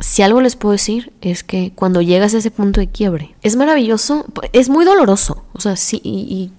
si 0.00 0.22
algo 0.22 0.40
les 0.40 0.56
puedo 0.56 0.72
decir 0.72 1.12
es 1.20 1.44
que 1.44 1.72
cuando 1.74 2.02
llegas 2.02 2.34
a 2.34 2.38
ese 2.38 2.50
punto 2.50 2.80
de 2.80 2.88
quiebre, 2.88 3.34
es 3.42 3.56
maravilloso, 3.56 4.26
es 4.52 4.68
muy 4.68 4.84
doloroso. 4.84 5.44
O 5.52 5.60
sea, 5.60 5.76
sí, 5.76 6.00
y, 6.04 6.50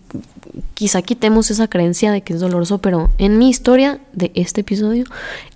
quizá 0.74 1.02
quitemos 1.02 1.52
esa 1.52 1.68
creencia 1.68 2.12
de 2.12 2.22
que 2.22 2.34
es 2.34 2.40
doloroso, 2.40 2.78
pero 2.80 3.12
en 3.18 3.38
mi 3.38 3.50
historia 3.50 4.00
de 4.14 4.32
este 4.36 4.62
episodio, 4.62 5.06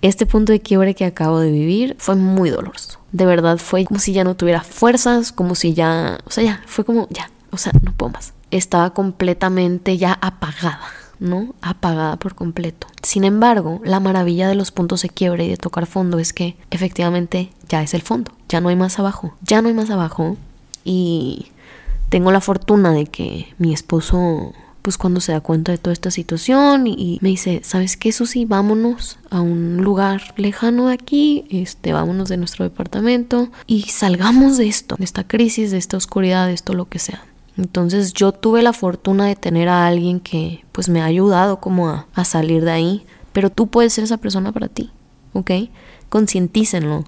este 0.02 0.26
punto 0.26 0.52
de 0.52 0.60
quiebre 0.60 0.94
que 0.94 1.04
acabo 1.04 1.40
de 1.40 1.50
vivir 1.50 1.96
fue 1.98 2.16
muy 2.16 2.50
doloroso. 2.50 2.98
De 3.12 3.26
verdad 3.26 3.58
fue 3.58 3.84
como 3.84 3.98
si 3.98 4.12
ya 4.12 4.24
no 4.24 4.36
tuviera 4.36 4.62
fuerzas, 4.62 5.32
como 5.32 5.54
si 5.54 5.74
ya, 5.74 6.20
o 6.26 6.30
sea, 6.30 6.44
ya, 6.44 6.62
fue 6.66 6.84
como, 6.84 7.08
ya, 7.10 7.30
o 7.50 7.56
sea, 7.56 7.72
no 7.82 7.92
puedo 7.92 8.12
más. 8.12 8.34
Estaba 8.50 8.90
completamente 8.92 9.96
ya 9.96 10.18
apagada 10.20 10.80
¿no? 11.20 11.54
Apagada 11.60 12.16
por 12.16 12.34
completo. 12.34 12.86
Sin 13.02 13.24
embargo, 13.24 13.80
la 13.84 14.00
maravilla 14.00 14.48
de 14.48 14.54
los 14.54 14.72
puntos 14.72 15.02
de 15.02 15.10
quiebre 15.10 15.44
y 15.44 15.50
de 15.50 15.56
tocar 15.56 15.86
fondo 15.86 16.18
es 16.18 16.32
que 16.32 16.56
efectivamente 16.70 17.50
ya 17.68 17.82
es 17.82 17.94
el 17.94 18.02
fondo, 18.02 18.32
ya 18.48 18.60
no 18.60 18.68
hay 18.68 18.76
más 18.76 18.98
abajo, 18.98 19.34
ya 19.42 19.62
no 19.62 19.68
hay 19.68 19.74
más 19.74 19.90
abajo 19.90 20.36
y 20.84 21.46
tengo 22.08 22.32
la 22.32 22.40
fortuna 22.40 22.92
de 22.92 23.06
que 23.06 23.54
mi 23.58 23.72
esposo 23.72 24.52
pues 24.82 24.96
cuando 24.96 25.20
se 25.20 25.32
da 25.32 25.40
cuenta 25.40 25.72
de 25.72 25.78
toda 25.78 25.92
esta 25.92 26.10
situación 26.10 26.86
y, 26.86 27.18
me 27.20 27.28
dice, 27.28 27.60
¿sabes 27.62 27.96
qué, 27.96 28.12
Susi? 28.12 28.44
Vámonos 28.44 29.18
a 29.30 29.40
un 29.40 29.78
lugar 29.78 30.34
lejano 30.36 30.88
de 30.88 30.94
aquí, 30.94 31.44
este, 31.50 31.92
vámonos 31.92 32.28
de 32.28 32.38
nuestro 32.38 32.64
departamento 32.64 33.50
y 33.66 33.82
salgamos 33.82 34.56
de 34.56 34.68
esto, 34.68 34.96
de 34.98 35.04
esta 35.04 35.26
crisis, 35.26 35.70
de 35.70 35.78
esta 35.78 35.96
oscuridad, 35.96 36.46
de 36.46 36.54
esto 36.54 36.72
lo 36.72 36.86
que 36.86 36.98
sea. 36.98 37.22
Entonces 37.56 38.12
yo 38.12 38.32
tuve 38.32 38.62
la 38.62 38.72
fortuna 38.72 39.26
de 39.26 39.36
tener 39.36 39.68
a 39.68 39.86
alguien 39.86 40.20
que 40.20 40.64
pues 40.72 40.88
me 40.88 41.00
ha 41.00 41.04
ayudado 41.04 41.60
como 41.60 41.88
a, 41.88 42.06
a 42.14 42.24
salir 42.24 42.64
de 42.64 42.70
ahí, 42.70 43.06
pero 43.32 43.50
tú 43.50 43.66
puedes 43.66 43.92
ser 43.92 44.04
esa 44.04 44.16
persona 44.16 44.52
para 44.52 44.68
ti, 44.68 44.90
¿ok? 45.32 45.50
Concientícenlo. 46.08 47.04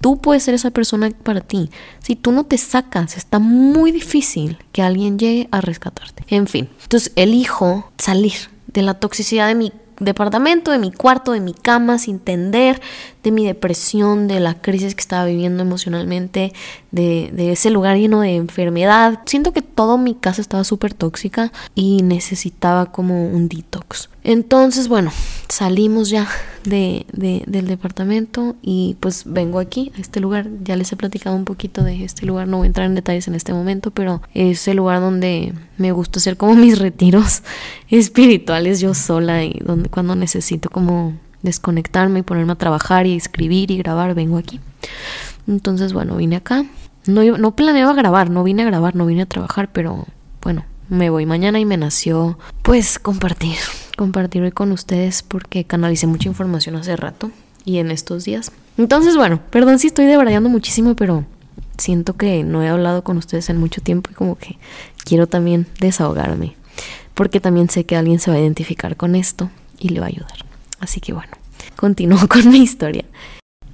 Tú 0.00 0.18
puedes 0.20 0.44
ser 0.44 0.54
esa 0.54 0.70
persona 0.70 1.10
para 1.10 1.40
ti. 1.40 1.70
Si 2.00 2.14
tú 2.14 2.30
no 2.30 2.44
te 2.44 2.56
sacas, 2.56 3.16
está 3.16 3.40
muy 3.40 3.90
difícil 3.90 4.58
que 4.70 4.82
alguien 4.82 5.18
llegue 5.18 5.48
a 5.50 5.60
rescatarte. 5.60 6.24
En 6.28 6.46
fin, 6.46 6.68
entonces 6.82 7.12
elijo 7.16 7.90
salir 7.98 8.34
de 8.68 8.82
la 8.82 8.94
toxicidad 8.94 9.48
de 9.48 9.56
mi 9.56 9.72
departamento, 10.00 10.70
de 10.70 10.78
mi 10.78 10.92
cuarto, 10.92 11.32
de 11.32 11.40
mi 11.40 11.54
cama, 11.54 11.98
sin 11.98 12.16
entender 12.16 12.80
de 13.22 13.30
mi 13.32 13.44
depresión, 13.44 14.28
de 14.28 14.40
la 14.40 14.54
crisis 14.54 14.94
que 14.94 15.00
estaba 15.00 15.24
viviendo 15.24 15.62
emocionalmente, 15.62 16.52
de, 16.90 17.30
de 17.32 17.52
ese 17.52 17.70
lugar 17.70 17.96
lleno 17.96 18.20
de 18.20 18.36
enfermedad. 18.36 19.20
Siento 19.26 19.52
que 19.52 19.62
toda 19.62 19.96
mi 19.96 20.14
casa 20.14 20.40
estaba 20.40 20.64
súper 20.64 20.94
tóxica 20.94 21.52
y 21.74 22.02
necesitaba 22.02 22.86
como 22.86 23.26
un 23.26 23.48
detox. 23.48 24.08
Entonces, 24.24 24.88
bueno, 24.88 25.10
salimos 25.48 26.10
ya 26.10 26.28
de, 26.64 27.06
de, 27.12 27.44
del 27.46 27.66
departamento 27.66 28.56
y 28.62 28.96
pues 29.00 29.22
vengo 29.26 29.58
aquí, 29.58 29.92
a 29.96 30.00
este 30.00 30.20
lugar. 30.20 30.48
Ya 30.62 30.76
les 30.76 30.92
he 30.92 30.96
platicado 30.96 31.36
un 31.36 31.44
poquito 31.44 31.82
de 31.82 32.04
este 32.04 32.26
lugar, 32.26 32.48
no 32.48 32.58
voy 32.58 32.66
a 32.66 32.68
entrar 32.68 32.86
en 32.86 32.94
detalles 32.94 33.28
en 33.28 33.34
este 33.34 33.52
momento, 33.52 33.90
pero 33.90 34.22
es 34.34 34.66
el 34.68 34.76
lugar 34.76 35.00
donde 35.00 35.54
me 35.76 35.92
gusta 35.92 36.18
hacer 36.18 36.36
como 36.36 36.54
mis 36.54 36.78
retiros 36.78 37.42
espirituales 37.88 38.80
yo 38.80 38.94
sola 38.94 39.44
y 39.44 39.58
donde 39.64 39.88
cuando 39.88 40.14
necesito 40.14 40.68
como 40.68 41.14
desconectarme 41.42 42.20
y 42.20 42.22
ponerme 42.22 42.52
a 42.52 42.56
trabajar 42.56 43.06
y 43.06 43.16
escribir 43.16 43.70
y 43.70 43.78
grabar, 43.78 44.14
vengo 44.14 44.36
aquí. 44.38 44.60
Entonces, 45.46 45.92
bueno, 45.92 46.16
vine 46.16 46.36
acá. 46.36 46.64
No, 47.08 47.22
no 47.38 47.56
planeaba 47.56 47.94
grabar, 47.94 48.28
no 48.28 48.44
vine 48.44 48.64
a 48.64 48.66
grabar, 48.66 48.94
no 48.94 49.06
vine 49.06 49.22
a 49.22 49.26
trabajar, 49.26 49.70
pero 49.72 50.04
bueno, 50.42 50.66
me 50.90 51.08
voy 51.08 51.24
mañana 51.24 51.58
y 51.58 51.64
me 51.64 51.78
nació 51.78 52.38
pues 52.60 52.98
compartir, 52.98 53.56
compartir 53.96 54.42
hoy 54.42 54.52
con 54.52 54.72
ustedes 54.72 55.22
porque 55.22 55.64
canalicé 55.64 56.06
mucha 56.06 56.28
información 56.28 56.76
hace 56.76 56.96
rato 56.96 57.30
y 57.64 57.78
en 57.78 57.90
estos 57.90 58.24
días. 58.24 58.52
Entonces, 58.76 59.16
bueno, 59.16 59.40
perdón 59.50 59.78
si 59.78 59.86
estoy 59.86 60.04
debrayando 60.04 60.50
muchísimo, 60.50 60.96
pero 60.96 61.24
siento 61.78 62.14
que 62.14 62.44
no 62.44 62.62
he 62.62 62.68
hablado 62.68 63.02
con 63.04 63.16
ustedes 63.16 63.48
en 63.48 63.56
mucho 63.56 63.80
tiempo 63.80 64.10
y 64.10 64.14
como 64.14 64.36
que 64.36 64.58
quiero 65.02 65.26
también 65.26 65.66
desahogarme, 65.80 66.56
porque 67.14 67.40
también 67.40 67.70
sé 67.70 67.86
que 67.86 67.96
alguien 67.96 68.18
se 68.18 68.30
va 68.30 68.36
a 68.36 68.40
identificar 68.40 68.98
con 68.98 69.14
esto 69.14 69.48
y 69.78 69.88
le 69.88 70.00
va 70.00 70.06
a 70.06 70.10
ayudar. 70.10 70.44
Así 70.78 71.00
que 71.00 71.14
bueno, 71.14 71.32
continúo 71.74 72.20
con 72.28 72.50
mi 72.50 72.58
historia. 72.58 73.06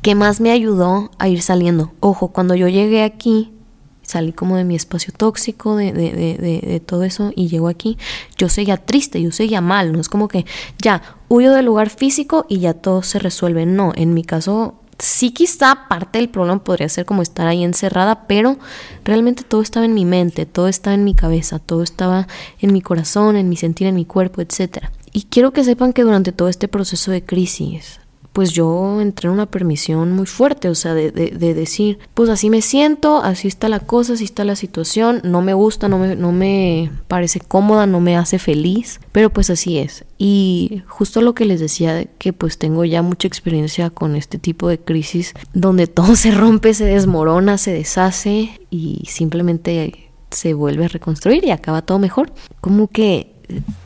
¿Qué 0.05 0.15
más 0.15 0.39
me 0.39 0.51
ayudó 0.51 1.11
a 1.17 1.29
ir 1.29 1.41
saliendo? 1.41 1.95
Ojo, 2.01 2.29
cuando 2.29 2.55
yo 2.55 2.69
llegué 2.69 3.05
aquí, 3.05 3.55
salí 4.03 4.35
como 4.35 4.59
de 4.59 4.65
mi 4.65 4.75
espacio 4.75 5.15
tóxico, 5.17 5.77
de, 5.77 5.95
de, 5.95 6.13
de, 6.13 6.61
de, 6.63 6.81
todo 6.81 7.05
eso, 7.05 7.33
y 7.35 7.49
llego 7.49 7.69
aquí, 7.69 7.97
yo 8.37 8.51
seguía 8.51 8.77
triste, 8.77 9.23
yo 9.23 9.33
seguía 9.33 9.63
mal, 9.63 9.95
no 9.95 10.01
es 10.03 10.11
como 10.11 10.29
que 10.29 10.45
ya 10.77 11.01
huyo 11.31 11.55
del 11.55 11.65
lugar 11.65 11.89
físico 11.89 12.45
y 12.51 12.59
ya 12.59 12.75
todo 12.75 13.03
se 13.03 13.19
resuelve. 13.19 13.65
No, 13.65 13.93
en 13.97 14.13
mi 14.13 14.25
caso 14.25 14.75
sí 14.99 15.31
quizá 15.31 15.89
parte 15.89 16.19
del 16.19 16.29
problema 16.29 16.63
podría 16.63 16.91
ser 16.91 17.07
como 17.07 17.23
estar 17.23 17.47
ahí 17.47 17.65
encerrada, 17.65 18.27
pero 18.27 18.59
realmente 19.05 19.43
todo 19.43 19.63
estaba 19.63 19.87
en 19.87 19.95
mi 19.95 20.05
mente, 20.05 20.45
todo 20.45 20.69
estaba 20.69 20.93
en 20.93 21.05
mi 21.05 21.15
cabeza, 21.15 21.61
todo 21.61 21.83
estaba 21.83 22.29
en 22.61 22.75
mi 22.75 22.83
corazón, 22.83 23.37
en 23.37 23.49
mi 23.49 23.57
sentir, 23.57 23.87
en 23.87 23.95
mi 23.95 24.05
cuerpo, 24.05 24.43
etc. 24.43 24.85
Y 25.15 25.23
quiero 25.31 25.55
que 25.55 25.65
sepan 25.65 25.95
que 25.95 26.03
durante 26.03 26.33
todo 26.33 26.51
este 26.51 26.69
proceso 26.69 27.11
de 27.11 27.25
crisis, 27.25 28.01
pues 28.35 28.51
yo 28.51 29.01
entré 29.01 29.29
en 29.29 29.35
una 29.35 29.47
permisión 29.47 30.11
muy 30.11 30.27
fuerte, 30.27 30.69
o 30.69 30.75
sea, 30.75 30.93
de, 30.93 31.13
de, 31.13 31.55
decir, 31.55 32.01
pues 32.15 32.29
así 32.29 32.51
me 32.51 32.63
siento, 32.63 33.23
así 33.23 33.47
está 33.47 33.69
la 33.69 33.79
cosa, 33.79 34.15
así 34.15 34.25
está 34.25 34.43
la 34.43 34.57
situación, 34.57 35.21
no 35.23 35.41
me 35.41 35.55
gusta, 35.55 35.89
no 35.89 35.99
me, 35.99 36.17
no 36.17 36.33
me 36.33 36.91
parece 37.07 37.39
cómoda, 37.39 37.87
no 37.87 38.01
me 38.01 38.17
hace 38.17 38.41
feliz, 38.41 39.01
pero 39.13 39.31
pues 39.31 39.51
así 39.51 39.79
es. 39.79 40.05
Y 40.19 40.83
justo 40.89 41.23
lo 41.23 41.33
que 41.37 41.45
les 41.45 41.61
decía, 41.61 42.07
que 42.19 42.33
pues 42.33 42.59
tengo 42.59 42.85
ya 42.85 43.03
mucha 43.03 43.29
experiencia 43.29 43.91
con 43.91 44.17
este 44.17 44.39
tipo 44.39 44.69
de 44.69 44.81
crisis, 44.81 45.33
donde 45.53 45.87
todo 45.87 46.17
se 46.17 46.33
rompe, 46.33 46.75
se 46.75 46.87
desmorona, 46.87 47.57
se 47.57 47.73
deshace 47.73 48.61
y 48.69 49.05
simplemente 49.07 50.11
se 50.31 50.55
vuelve 50.55 50.87
a 50.87 50.89
reconstruir 50.89 51.45
y 51.45 51.53
acaba 51.53 51.83
todo 51.83 52.01
mejor. 52.01 52.33
Como 52.61 52.89
que 52.89 53.34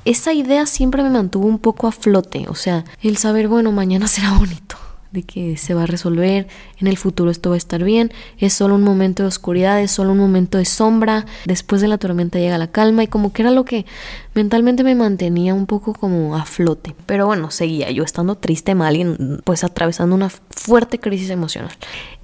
esa 0.05 0.33
idea 0.33 0.67
siempre 0.67 1.03
me 1.03 1.11
mantuvo 1.11 1.47
un 1.47 1.59
poco 1.59 1.87
a 1.87 1.93
flote, 1.93 2.47
o 2.49 2.55
sea, 2.55 2.85
el 3.03 3.17
saber, 3.17 3.49
bueno, 3.49 3.73
mañana 3.73 4.09
será 4.09 4.33
bonito, 4.33 4.77
de 5.11 5.23
que 5.23 5.57
se 5.57 5.75
va 5.75 5.85
a 5.85 5.87
resolver, 5.87 6.49
en 6.79 6.87
el 6.87 6.99
futuro 6.99 7.31
esto 7.31 7.51
va 7.51 7.55
a 7.55 7.59
estar 7.59 7.83
bien, 7.83 8.13
es 8.39 8.53
solo 8.53 8.75
un 8.75 8.83
momento 8.83 9.23
de 9.23 9.29
oscuridad, 9.29 9.81
es 9.81 9.91
solo 9.91 10.13
un 10.13 10.19
momento 10.19 10.59
de 10.59 10.65
sombra, 10.65 11.25
después 11.47 11.81
de 11.81 11.89
la 11.89 11.99
tormenta 11.99 12.39
llega 12.39 12.59
la 12.59 12.71
calma 12.71 13.03
y 13.03 13.07
como 13.07 13.33
que 13.33 13.43
era 13.43 13.51
lo 13.51 13.65
que 13.65 13.87
mentalmente 14.35 14.85
me 14.85 14.95
mantenía 14.95 15.55
un 15.55 15.67
poco 15.67 15.95
como 15.95 16.37
a 16.37 16.45
flote. 16.45 16.95
Pero 17.07 17.27
bueno, 17.27 17.51
seguía 17.51 17.91
yo 17.91 18.05
estando 18.05 18.35
triste, 18.35 18.75
mal 18.75 18.97
y 18.97 19.07
pues 19.45 19.65
atravesando 19.65 20.15
una 20.15 20.29
fuerte 20.29 20.99
crisis 20.99 21.31
emocional. 21.31 21.73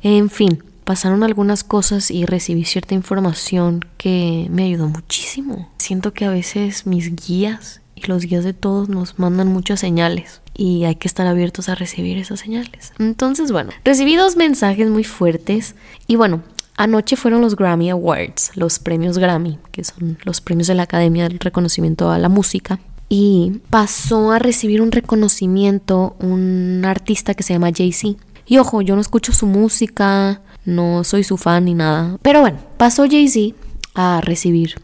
En 0.02 0.28
fin, 0.28 0.62
pasaron 0.84 1.22
algunas 1.22 1.64
cosas 1.64 2.10
y 2.10 2.26
recibí 2.26 2.64
cierta 2.64 2.94
información 2.94 3.84
que 3.96 4.46
me 4.50 4.64
ayudó 4.64 4.88
muchísimo. 4.88 5.70
Siento 5.78 6.12
que 6.12 6.24
a 6.24 6.30
veces 6.30 6.86
mis 6.86 7.14
guías 7.16 7.80
y 7.94 8.06
los 8.06 8.24
guías 8.24 8.44
de 8.44 8.52
todos 8.52 8.88
nos 8.88 9.18
mandan 9.18 9.48
muchas 9.48 9.80
señales 9.80 10.42
y 10.54 10.84
hay 10.84 10.96
que 10.96 11.08
estar 11.08 11.26
abiertos 11.26 11.68
a 11.68 11.74
recibir 11.74 12.18
esas 12.18 12.40
señales. 12.40 12.92
Entonces, 12.98 13.50
bueno, 13.50 13.72
recibí 13.84 14.16
dos 14.16 14.36
mensajes 14.36 14.88
muy 14.88 15.04
fuertes 15.04 15.74
y 16.06 16.16
bueno, 16.16 16.42
anoche 16.76 17.16
fueron 17.16 17.40
los 17.40 17.56
Grammy 17.56 17.90
Awards, 17.90 18.52
los 18.54 18.78
premios 18.78 19.18
Grammy, 19.18 19.58
que 19.72 19.84
son 19.84 20.18
los 20.24 20.40
premios 20.40 20.68
de 20.68 20.74
la 20.74 20.84
Academia 20.84 21.28
del 21.28 21.38
Reconocimiento 21.38 22.10
a 22.10 22.18
la 22.18 22.28
Música. 22.28 22.78
Y 23.08 23.60
pasó 23.70 24.32
a 24.32 24.38
recibir 24.38 24.80
un 24.80 24.90
reconocimiento 24.90 26.16
un 26.20 26.82
artista 26.84 27.34
que 27.34 27.42
se 27.42 27.52
llama 27.52 27.70
Jay-Z. 27.74 28.18
Y 28.46 28.58
ojo, 28.58 28.82
yo 28.82 28.94
no 28.94 29.00
escucho 29.00 29.32
su 29.32 29.46
música, 29.46 30.40
no 30.64 31.04
soy 31.04 31.24
su 31.24 31.36
fan 31.36 31.66
ni 31.66 31.74
nada. 31.74 32.18
Pero 32.22 32.40
bueno, 32.40 32.58
pasó 32.76 33.04
Jay-Z 33.08 33.56
a 33.94 34.20
recibir 34.20 34.74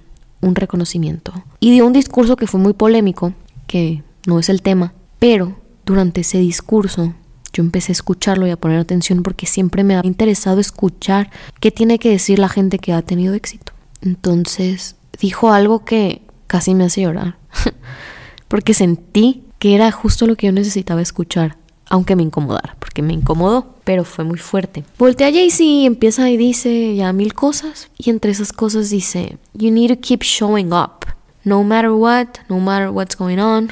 un 0.41 0.55
reconocimiento 0.55 1.33
y 1.59 1.71
dio 1.71 1.87
un 1.87 1.93
discurso 1.93 2.37
que 2.37 2.47
fue 2.47 2.61
muy 2.61 2.73
polémico, 2.73 3.35
que 3.67 4.03
no 4.27 4.39
es 4.39 4.49
el 4.49 4.63
tema, 4.63 4.95
pero 5.19 5.57
durante 5.85 6.23
ese 6.23 6.39
discurso 6.39 7.15
yo 7.53 7.63
empecé 7.63 7.93
a 7.93 7.95
escucharlo 7.95 8.47
y 8.47 8.51
a 8.51 8.57
poner 8.57 8.79
atención 8.79 9.23
porque 9.23 9.47
siempre 9.47 9.85
me 9.85 9.97
ha 9.97 10.03
interesado 10.05 10.61
escuchar 10.61 11.31
qué 11.61 11.71
tiene 11.71 11.99
que 11.99 12.11
decir 12.11 12.39
la 12.39 12.49
gente 12.49 12.79
que 12.79 12.93
ha 12.93 13.03
tenido 13.03 13.35
éxito. 13.35 13.73
Entonces 14.01 14.97
dijo 15.21 15.53
algo 15.53 15.85
que 15.85 16.23
casi 16.47 16.75
me 16.75 16.85
hace 16.85 17.03
llorar, 17.03 17.37
porque 18.49 18.75
sentí 18.75 19.45
que 19.59 19.75
era 19.75 19.93
justo 19.93 20.27
lo 20.27 20.37
que 20.37 20.47
yo 20.47 20.53
necesitaba 20.53 21.03
escuchar, 21.03 21.59
aunque 21.91 22.17
me 22.17 22.23
incomodara, 22.23 22.77
porque 22.79 23.03
me 23.03 23.13
incomodó, 23.13 23.75
pero 23.85 24.05
fue 24.05 24.25
muy 24.25 24.39
fuerte. 24.39 24.85
Voltea 24.99 25.27
a 25.27 25.33
Jay-Z 25.33 25.63
y 25.63 25.85
empieza 25.85 26.31
y 26.31 26.39
dice 26.39 26.95
ya 26.95 27.13
mil 27.13 27.35
cosas, 27.35 27.91
y 27.99 28.09
entre 28.09 28.31
esas 28.31 28.53
cosas 28.53 28.89
dice, 28.89 29.37
You 29.53 29.71
need 29.71 29.91
to 29.91 30.01
keep 30.01 30.23
showing 30.23 30.73
up, 30.73 31.05
no 31.45 31.63
matter 31.63 31.91
what, 31.91 32.29
no 32.49 32.59
matter 32.59 32.89
what's 32.89 33.17
going 33.17 33.39
on, 33.39 33.69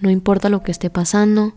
no 0.00 0.10
importa 0.10 0.48
lo 0.48 0.62
que 0.62 0.72
esté 0.72 0.90
pasando. 0.90 1.52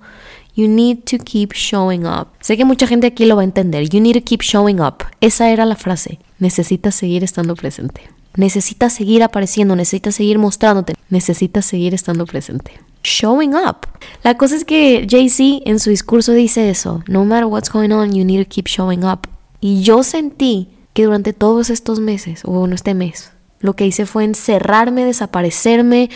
You 0.54 0.68
need 0.68 1.06
to 1.06 1.18
keep 1.24 1.54
showing 1.54 2.06
up. 2.06 2.28
Sé 2.42 2.58
que 2.58 2.66
mucha 2.66 2.86
gente 2.86 3.08
aquí 3.08 3.26
lo 3.26 3.38
va 3.38 3.42
a 3.42 3.46
entender. 3.46 3.88
You 3.88 4.02
need 4.02 4.16
to 4.16 4.24
keep 4.24 4.42
showing 4.42 4.82
up. 4.82 5.06
Esa 5.22 5.50
era 5.50 5.66
la 5.66 5.78
frase. 5.78 6.20
Necesitas 6.40 6.94
seguir 6.94 7.24
estando 7.24 7.56
presente. 7.56 8.02
Necesitas 8.36 8.94
seguir 8.94 9.24
apareciendo, 9.24 9.76
necesitas 9.76 10.16
seguir 10.16 10.40
mostrándote, 10.40 10.96
necesitas 11.10 11.66
seguir 11.66 11.94
estando 11.94 12.26
presente. 12.26 12.80
Showing 13.04 13.56
up. 13.56 13.88
La 14.24 14.38
cosa 14.38 14.56
es 14.56 14.66
que 14.66 15.08
Jay-Z 15.10 15.64
en 15.66 15.80
su 15.80 15.90
discurso 15.90 16.34
dice 16.34 16.70
eso. 16.70 17.04
No 17.08 17.26
matter 17.26 17.46
what's 17.46 17.72
going 17.72 17.92
on, 17.92 18.14
you 18.14 18.24
need 18.24 18.44
to 18.44 18.50
keep 18.50 18.68
showing 18.68 19.04
up. 19.04 19.28
Y 19.60 19.82
yo 19.82 20.04
sentí 20.04 20.70
que 20.94 21.06
durante 21.06 21.34
todos 21.34 21.70
estos 21.70 22.00
meses, 22.00 22.44
o 22.46 22.52
bueno, 22.52 22.76
este 22.76 22.94
mes, 22.94 23.32
lo 23.60 23.76
que 23.76 23.86
hice 23.86 24.06
fue 24.06 24.24
encerrarme, 24.24 25.06
desaparecerme, 25.06 26.10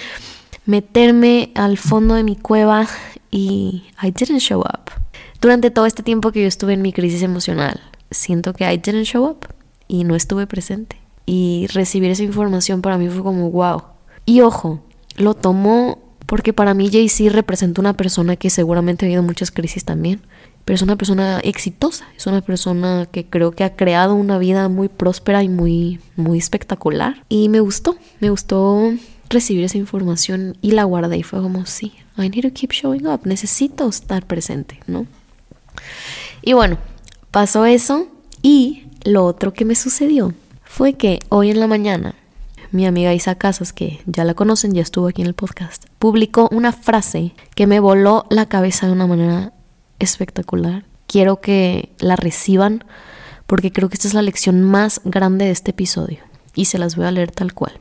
meterme 0.65 1.51
al 1.55 1.77
fondo 1.77 2.15
de 2.15 2.23
mi 2.23 2.35
cueva 2.35 2.87
y 3.31 3.83
I 4.01 4.11
didn't 4.11 4.39
show 4.39 4.61
up. 4.61 4.91
Durante 5.41 5.69
todo 5.69 5.85
este 5.85 6.03
tiempo 6.03 6.31
que 6.31 6.41
yo 6.41 6.47
estuve 6.47 6.73
en 6.73 6.81
mi 6.81 6.91
crisis 6.91 7.21
emocional, 7.21 7.81
siento 8.09 8.53
que 8.53 8.71
I 8.71 8.77
didn't 8.77 9.05
show 9.05 9.25
up 9.25 9.47
y 9.87 10.03
no 10.03 10.15
estuve 10.15 10.47
presente. 10.47 10.99
Y 11.25 11.67
recibir 11.73 12.11
esa 12.11 12.23
información 12.23 12.81
para 12.81 12.97
mí 12.97 13.09
fue 13.09 13.23
como 13.23 13.49
wow. 13.51 13.83
Y 14.25 14.41
ojo, 14.41 14.81
lo 15.17 15.33
tomó 15.33 15.99
porque 16.25 16.53
para 16.53 16.73
mí 16.73 16.89
Jay-Z 16.91 17.31
representa 17.31 17.81
una 17.81 17.93
persona 17.93 18.35
que 18.35 18.49
seguramente 18.49 19.05
ha 19.05 19.07
habido 19.07 19.23
muchas 19.23 19.51
crisis 19.51 19.85
también, 19.85 20.21
pero 20.65 20.75
es 20.75 20.81
una 20.81 20.95
persona 20.95 21.39
exitosa, 21.43 22.07
es 22.17 22.25
una 22.25 22.41
persona 22.41 23.07
que 23.11 23.25
creo 23.25 23.51
que 23.51 23.63
ha 23.63 23.75
creado 23.75 24.15
una 24.15 24.37
vida 24.39 24.67
muy 24.67 24.89
próspera 24.89 25.43
y 25.43 25.49
muy 25.49 25.99
muy 26.15 26.39
espectacular 26.39 27.23
y 27.29 27.49
me 27.49 27.59
gustó, 27.59 27.97
me 28.19 28.31
gustó 28.31 28.91
recibir 29.29 29.63
esa 29.63 29.77
información 29.77 30.57
y 30.61 30.71
la 30.71 30.83
guardé 30.83 31.17
y 31.17 31.23
fue 31.23 31.41
como, 31.41 31.65
sí, 31.65 31.93
I 32.17 32.29
need 32.29 32.43
to 32.43 32.53
keep 32.53 32.71
showing 32.71 33.07
up, 33.07 33.21
necesito 33.25 33.87
estar 33.87 34.25
presente, 34.25 34.79
¿no? 34.87 35.05
Y 36.41 36.53
bueno, 36.53 36.77
pasó 37.31 37.65
eso 37.65 38.07
y 38.41 38.83
lo 39.03 39.25
otro 39.25 39.53
que 39.53 39.65
me 39.65 39.75
sucedió 39.75 40.33
fue 40.63 40.93
que 40.93 41.19
hoy 41.29 41.51
en 41.51 41.59
la 41.59 41.67
mañana 41.67 42.15
mi 42.75 42.85
amiga 42.85 43.13
Isa 43.13 43.35
Casas, 43.35 43.73
que 43.73 44.01
ya 44.05 44.23
la 44.25 44.33
conocen, 44.33 44.73
ya 44.73 44.81
estuvo 44.81 45.07
aquí 45.07 45.21
en 45.21 45.27
el 45.27 45.33
podcast, 45.33 45.85
publicó 45.97 46.49
una 46.51 46.71
frase 46.71 47.33
que 47.55 47.67
me 47.67 47.79
voló 47.79 48.25
la 48.29 48.47
cabeza 48.47 48.85
de 48.85 48.93
una 48.93 49.07
manera 49.07 49.53
espectacular. 49.99 50.85
Quiero 51.07 51.39
que 51.39 51.93
la 51.99 52.15
reciban 52.15 52.83
porque 53.47 53.71
creo 53.71 53.89
que 53.89 53.95
esta 53.95 54.07
es 54.07 54.13
la 54.13 54.21
lección 54.21 54.63
más 54.63 55.01
grande 55.05 55.45
de 55.45 55.51
este 55.51 55.71
episodio 55.71 56.19
y 56.53 56.65
se 56.65 56.77
las 56.77 56.95
voy 56.95 57.05
a 57.05 57.11
leer 57.11 57.31
tal 57.31 57.53
cual. 57.53 57.79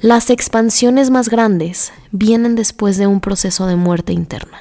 Las 0.00 0.30
expansiones 0.30 1.10
más 1.10 1.28
grandes 1.28 1.92
vienen 2.10 2.56
después 2.56 2.98
de 2.98 3.06
un 3.06 3.20
proceso 3.20 3.66
de 3.66 3.76
muerte 3.76 4.12
interna. 4.12 4.58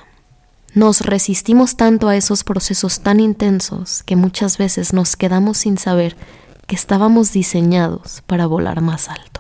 Nos 0.73 1.01
resistimos 1.01 1.75
tanto 1.75 2.07
a 2.07 2.15
esos 2.15 2.43
procesos 2.43 3.01
tan 3.01 3.19
intensos 3.19 4.03
que 4.03 4.15
muchas 4.15 4.57
veces 4.57 4.93
nos 4.93 5.15
quedamos 5.15 5.57
sin 5.57 5.77
saber 5.77 6.15
que 6.67 6.75
estábamos 6.75 7.31
diseñados 7.33 8.23
para 8.25 8.47
volar 8.47 8.81
más 8.81 9.09
alto. 9.09 9.32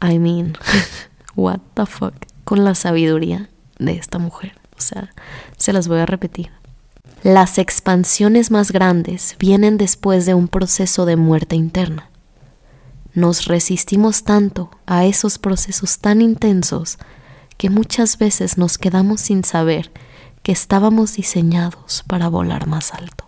I 0.00 0.18
mean, 0.18 0.56
what 1.36 1.60
the 1.74 1.86
fuck, 1.86 2.14
con 2.44 2.64
la 2.64 2.74
sabiduría 2.74 3.48
de 3.78 3.92
esta 3.92 4.18
mujer. 4.18 4.52
O 4.76 4.80
sea, 4.80 5.12
se 5.56 5.72
las 5.72 5.88
voy 5.88 6.00
a 6.00 6.06
repetir. 6.06 6.50
Las 7.22 7.58
expansiones 7.58 8.50
más 8.50 8.70
grandes 8.70 9.36
vienen 9.38 9.78
después 9.78 10.26
de 10.26 10.34
un 10.34 10.48
proceso 10.48 11.06
de 11.06 11.16
muerte 11.16 11.56
interna. 11.56 12.10
Nos 13.14 13.46
resistimos 13.46 14.24
tanto 14.24 14.70
a 14.86 15.06
esos 15.06 15.38
procesos 15.38 16.00
tan 16.00 16.20
intensos 16.20 16.98
que 17.56 17.70
muchas 17.70 18.18
veces 18.18 18.58
nos 18.58 18.76
quedamos 18.76 19.20
sin 19.20 19.44
saber 19.44 19.92
que 20.42 20.52
estábamos 20.52 21.14
diseñados 21.14 22.04
para 22.06 22.28
volar 22.28 22.66
más 22.66 22.92
alto. 22.92 23.24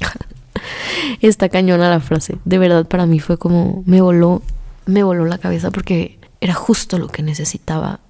Está 1.20 1.48
cañona 1.48 1.90
la 1.90 2.00
frase. 2.00 2.38
De 2.44 2.58
verdad 2.58 2.86
para 2.86 3.06
mí 3.06 3.20
fue 3.20 3.36
como 3.36 3.82
me 3.84 4.00
voló, 4.00 4.40
me 4.88 5.02
voló 5.02 5.26
la 5.26 5.36
cabeza 5.36 5.70
porque 5.70 6.18
era 6.40 6.54
justo 6.54 6.98
lo 6.98 7.08
que 7.08 7.22
necesitaba 7.22 8.00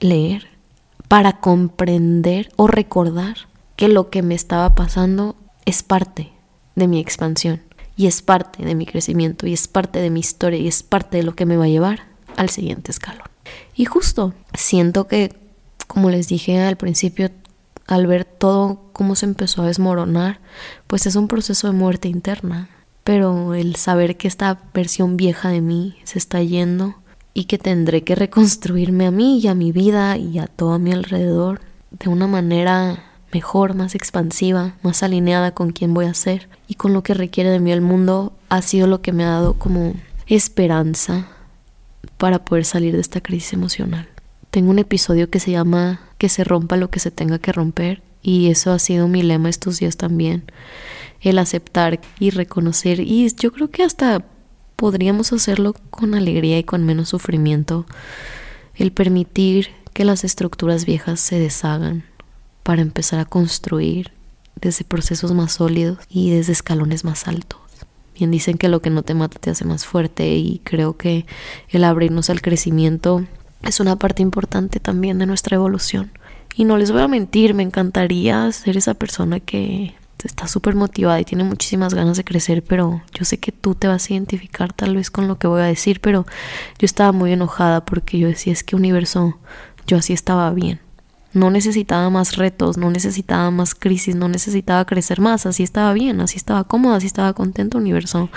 leer 0.00 0.48
para 1.06 1.40
comprender 1.40 2.50
o 2.56 2.66
recordar 2.66 3.36
que 3.76 3.88
lo 3.88 4.08
que 4.08 4.22
me 4.22 4.34
estaba 4.34 4.74
pasando 4.74 5.36
es 5.66 5.82
parte 5.82 6.32
de 6.74 6.88
mi 6.88 7.00
expansión 7.00 7.60
y 7.96 8.06
es 8.06 8.22
parte 8.22 8.64
de 8.64 8.74
mi 8.74 8.86
crecimiento 8.86 9.46
y 9.46 9.52
es 9.52 9.68
parte 9.68 10.00
de 10.00 10.08
mi 10.08 10.20
historia 10.20 10.58
y 10.58 10.68
es 10.68 10.82
parte 10.82 11.18
de 11.18 11.22
lo 11.22 11.34
que 11.34 11.44
me 11.44 11.58
va 11.58 11.64
a 11.64 11.68
llevar 11.68 12.06
al 12.38 12.48
siguiente 12.48 12.92
escalón. 12.92 13.28
Y 13.74 13.84
justo 13.84 14.32
siento 14.54 15.06
que, 15.06 15.36
como 15.86 16.08
les 16.08 16.28
dije 16.28 16.58
al 16.62 16.78
principio, 16.78 17.30
al 17.86 18.06
ver 18.06 18.24
todo 18.24 18.80
cómo 18.94 19.16
se 19.16 19.26
empezó 19.26 19.62
a 19.62 19.66
desmoronar, 19.66 20.40
pues 20.86 21.04
es 21.04 21.14
un 21.14 21.28
proceso 21.28 21.66
de 21.66 21.74
muerte 21.74 22.08
interna. 22.08 22.70
Pero 23.04 23.54
el 23.54 23.76
saber 23.76 24.16
que 24.16 24.28
esta 24.28 24.58
versión 24.72 25.16
vieja 25.16 25.48
de 25.48 25.60
mí 25.60 25.96
se 26.04 26.18
está 26.18 26.42
yendo 26.42 26.96
y 27.34 27.44
que 27.44 27.58
tendré 27.58 28.04
que 28.04 28.14
reconstruirme 28.14 29.06
a 29.06 29.10
mí 29.10 29.40
y 29.40 29.48
a 29.48 29.54
mi 29.54 29.72
vida 29.72 30.16
y 30.16 30.38
a 30.38 30.46
todo 30.46 30.72
a 30.72 30.78
mi 30.78 30.92
alrededor 30.92 31.60
de 31.90 32.08
una 32.08 32.26
manera 32.26 33.04
mejor, 33.32 33.74
más 33.74 33.94
expansiva, 33.94 34.74
más 34.82 35.02
alineada 35.02 35.52
con 35.52 35.72
quién 35.72 35.94
voy 35.94 36.06
a 36.06 36.14
ser 36.14 36.48
y 36.68 36.74
con 36.74 36.92
lo 36.92 37.02
que 37.02 37.14
requiere 37.14 37.50
de 37.50 37.60
mí 37.60 37.72
el 37.72 37.80
mundo, 37.80 38.34
ha 38.48 38.62
sido 38.62 38.86
lo 38.86 39.00
que 39.02 39.12
me 39.12 39.24
ha 39.24 39.30
dado 39.30 39.54
como 39.54 39.94
esperanza 40.26 41.28
para 42.18 42.44
poder 42.44 42.64
salir 42.64 42.94
de 42.94 43.00
esta 43.00 43.20
crisis 43.20 43.54
emocional. 43.54 44.08
Tengo 44.50 44.70
un 44.70 44.78
episodio 44.78 45.30
que 45.30 45.40
se 45.40 45.50
llama 45.50 46.00
Que 46.18 46.28
se 46.28 46.44
rompa 46.44 46.76
lo 46.76 46.90
que 46.90 47.00
se 47.00 47.10
tenga 47.10 47.38
que 47.38 47.52
romper 47.52 48.02
y 48.22 48.50
eso 48.50 48.72
ha 48.72 48.78
sido 48.78 49.08
mi 49.08 49.22
lema 49.22 49.48
estos 49.48 49.78
días 49.78 49.96
también, 49.96 50.44
el 51.20 51.38
aceptar 51.38 52.00
y 52.18 52.30
reconocer 52.30 53.00
y 53.00 53.28
yo 53.34 53.52
creo 53.52 53.70
que 53.70 53.82
hasta 53.82 54.24
podríamos 54.76 55.32
hacerlo 55.32 55.74
con 55.90 56.14
alegría 56.14 56.58
y 56.58 56.64
con 56.64 56.84
menos 56.84 57.10
sufrimiento, 57.10 57.86
el 58.74 58.92
permitir 58.92 59.68
que 59.92 60.04
las 60.04 60.24
estructuras 60.24 60.84
viejas 60.86 61.20
se 61.20 61.38
deshagan 61.38 62.04
para 62.62 62.82
empezar 62.82 63.20
a 63.20 63.24
construir 63.24 64.12
desde 64.60 64.84
procesos 64.84 65.32
más 65.32 65.52
sólidos 65.52 65.98
y 66.08 66.30
desde 66.30 66.52
escalones 66.52 67.04
más 67.04 67.28
altos. 67.28 67.60
Bien 68.14 68.30
dicen 68.30 68.58
que 68.58 68.68
lo 68.68 68.80
que 68.80 68.90
no 68.90 69.02
te 69.02 69.14
mata 69.14 69.38
te 69.38 69.50
hace 69.50 69.64
más 69.64 69.86
fuerte 69.86 70.36
y 70.36 70.60
creo 70.64 70.96
que 70.96 71.26
el 71.68 71.84
abrirnos 71.84 72.30
al 72.30 72.42
crecimiento 72.42 73.26
es 73.62 73.80
una 73.80 73.96
parte 73.96 74.22
importante 74.22 74.80
también 74.80 75.18
de 75.18 75.26
nuestra 75.26 75.56
evolución. 75.56 76.12
Y 76.54 76.64
no 76.64 76.76
les 76.76 76.90
voy 76.90 77.02
a 77.02 77.08
mentir, 77.08 77.54
me 77.54 77.62
encantaría 77.62 78.50
ser 78.52 78.76
esa 78.76 78.94
persona 78.94 79.40
que 79.40 79.94
está 80.24 80.46
súper 80.46 80.74
motivada 80.74 81.20
y 81.20 81.24
tiene 81.24 81.44
muchísimas 81.44 81.94
ganas 81.94 82.16
de 82.16 82.24
crecer, 82.24 82.62
pero 82.62 83.02
yo 83.12 83.24
sé 83.24 83.38
que 83.38 83.52
tú 83.52 83.74
te 83.74 83.88
vas 83.88 84.08
a 84.08 84.12
identificar 84.12 84.72
tal 84.72 84.96
vez 84.96 85.10
con 85.10 85.28
lo 85.28 85.38
que 85.38 85.46
voy 85.46 85.62
a 85.62 85.64
decir, 85.64 86.00
pero 86.00 86.26
yo 86.78 86.84
estaba 86.84 87.12
muy 87.12 87.32
enojada 87.32 87.84
porque 87.84 88.18
yo 88.18 88.28
decía, 88.28 88.52
es 88.52 88.62
que 88.62 88.76
universo, 88.76 89.38
yo 89.86 89.96
así 89.96 90.12
estaba 90.12 90.50
bien. 90.52 90.80
No 91.32 91.50
necesitaba 91.50 92.10
más 92.10 92.36
retos, 92.36 92.76
no 92.76 92.90
necesitaba 92.90 93.50
más 93.50 93.74
crisis, 93.74 94.14
no 94.14 94.28
necesitaba 94.28 94.84
crecer 94.84 95.20
más, 95.20 95.46
así 95.46 95.62
estaba 95.62 95.92
bien, 95.94 96.20
así 96.20 96.36
estaba 96.36 96.64
cómoda, 96.64 96.96
así 96.96 97.06
estaba 97.06 97.32
contento 97.32 97.78
universo. 97.78 98.28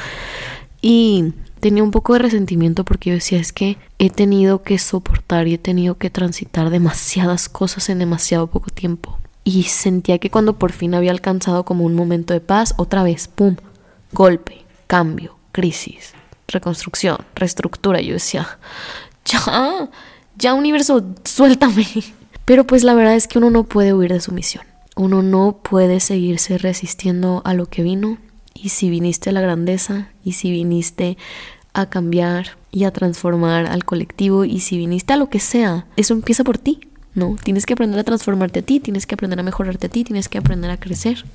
Y 0.82 1.34
tenía 1.66 1.82
un 1.82 1.90
poco 1.90 2.14
de 2.14 2.20
resentimiento 2.20 2.86
porque 2.86 3.10
yo 3.10 3.16
decía, 3.16 3.40
es 3.40 3.52
que 3.52 3.80
he 3.98 4.12
tenido 4.12 4.62
que 4.62 4.78
soportar 4.78 5.48
y 5.48 5.56
he 5.56 5.58
tenido 5.58 5.98
que 5.98 6.12
transitar 6.12 6.70
demasiadas 6.70 7.50
cosas 7.50 7.90
en 7.90 7.98
demasiado 7.98 8.46
poco 8.46 8.70
tiempo. 8.70 9.18
Y 9.44 9.64
sentía 9.64 10.20
que 10.20 10.30
cuando 10.30 10.60
por 10.60 10.74
fin 10.74 10.94
había 10.94 11.10
alcanzado 11.10 11.66
como 11.66 11.84
un 11.84 11.96
momento 11.96 12.36
de 12.36 12.40
paz, 12.40 12.76
otra 12.78 13.02
vez, 13.02 13.28
¡pum! 13.28 13.56
Golpe, 14.12 14.64
cambio, 14.86 15.40
crisis, 15.54 16.14
reconstrucción, 16.48 17.18
reestructura. 17.34 18.00
Yo 18.00 18.14
decía, 18.14 18.60
ya, 19.26 19.90
ya 20.38 20.54
universo, 20.54 21.04
suéltame. 21.24 21.88
Pero 22.46 22.68
pues 22.68 22.84
la 22.84 22.94
verdad 22.94 23.16
es 23.16 23.28
que 23.28 23.40
uno 23.40 23.50
no 23.50 23.64
puede 23.64 23.96
huir 23.96 24.14
de 24.14 24.22
su 24.22 24.34
misión. 24.34 24.66
Uno 24.96 25.24
no 25.24 25.58
puede 25.64 26.00
seguirse 26.00 26.60
resistiendo 26.60 27.42
a 27.44 27.56
lo 27.56 27.66
que 27.66 27.82
vino. 27.82 28.20
Y 28.54 28.70
si 28.70 28.92
viniste 28.92 29.32
a 29.32 29.34
la 29.34 29.42
grandeza, 29.42 30.10
y 30.24 30.34
si 30.34 30.50
viniste 30.52 31.18
a 31.76 31.88
cambiar 31.88 32.58
y 32.72 32.86
a 32.86 32.92
transformar 32.92 33.68
al 33.68 33.86
colectivo, 33.86 34.46
y 34.46 34.60
si 34.60 34.78
viniste 34.78 35.14
a 35.14 35.18
lo 35.18 35.30
que 35.30 35.40
sea, 35.40 35.86
eso 35.96 36.14
empieza 36.14 36.44
por 36.44 36.58
ti, 36.58 36.80
¿no? 37.14 37.36
Tienes 37.44 37.66
que 37.66 37.74
aprender 37.74 38.00
a 38.00 38.04
transformarte 38.04 38.60
a 38.60 38.64
ti, 38.64 38.80
tienes 38.80 39.06
que 39.06 39.16
aprender 39.16 39.40
a 39.40 39.44
mejorarte 39.44 39.88
a 39.88 39.90
ti, 39.90 40.04
tienes 40.04 40.30
que 40.30 40.38
aprender 40.38 40.72
a 40.72 40.80
crecer. 40.80 41.26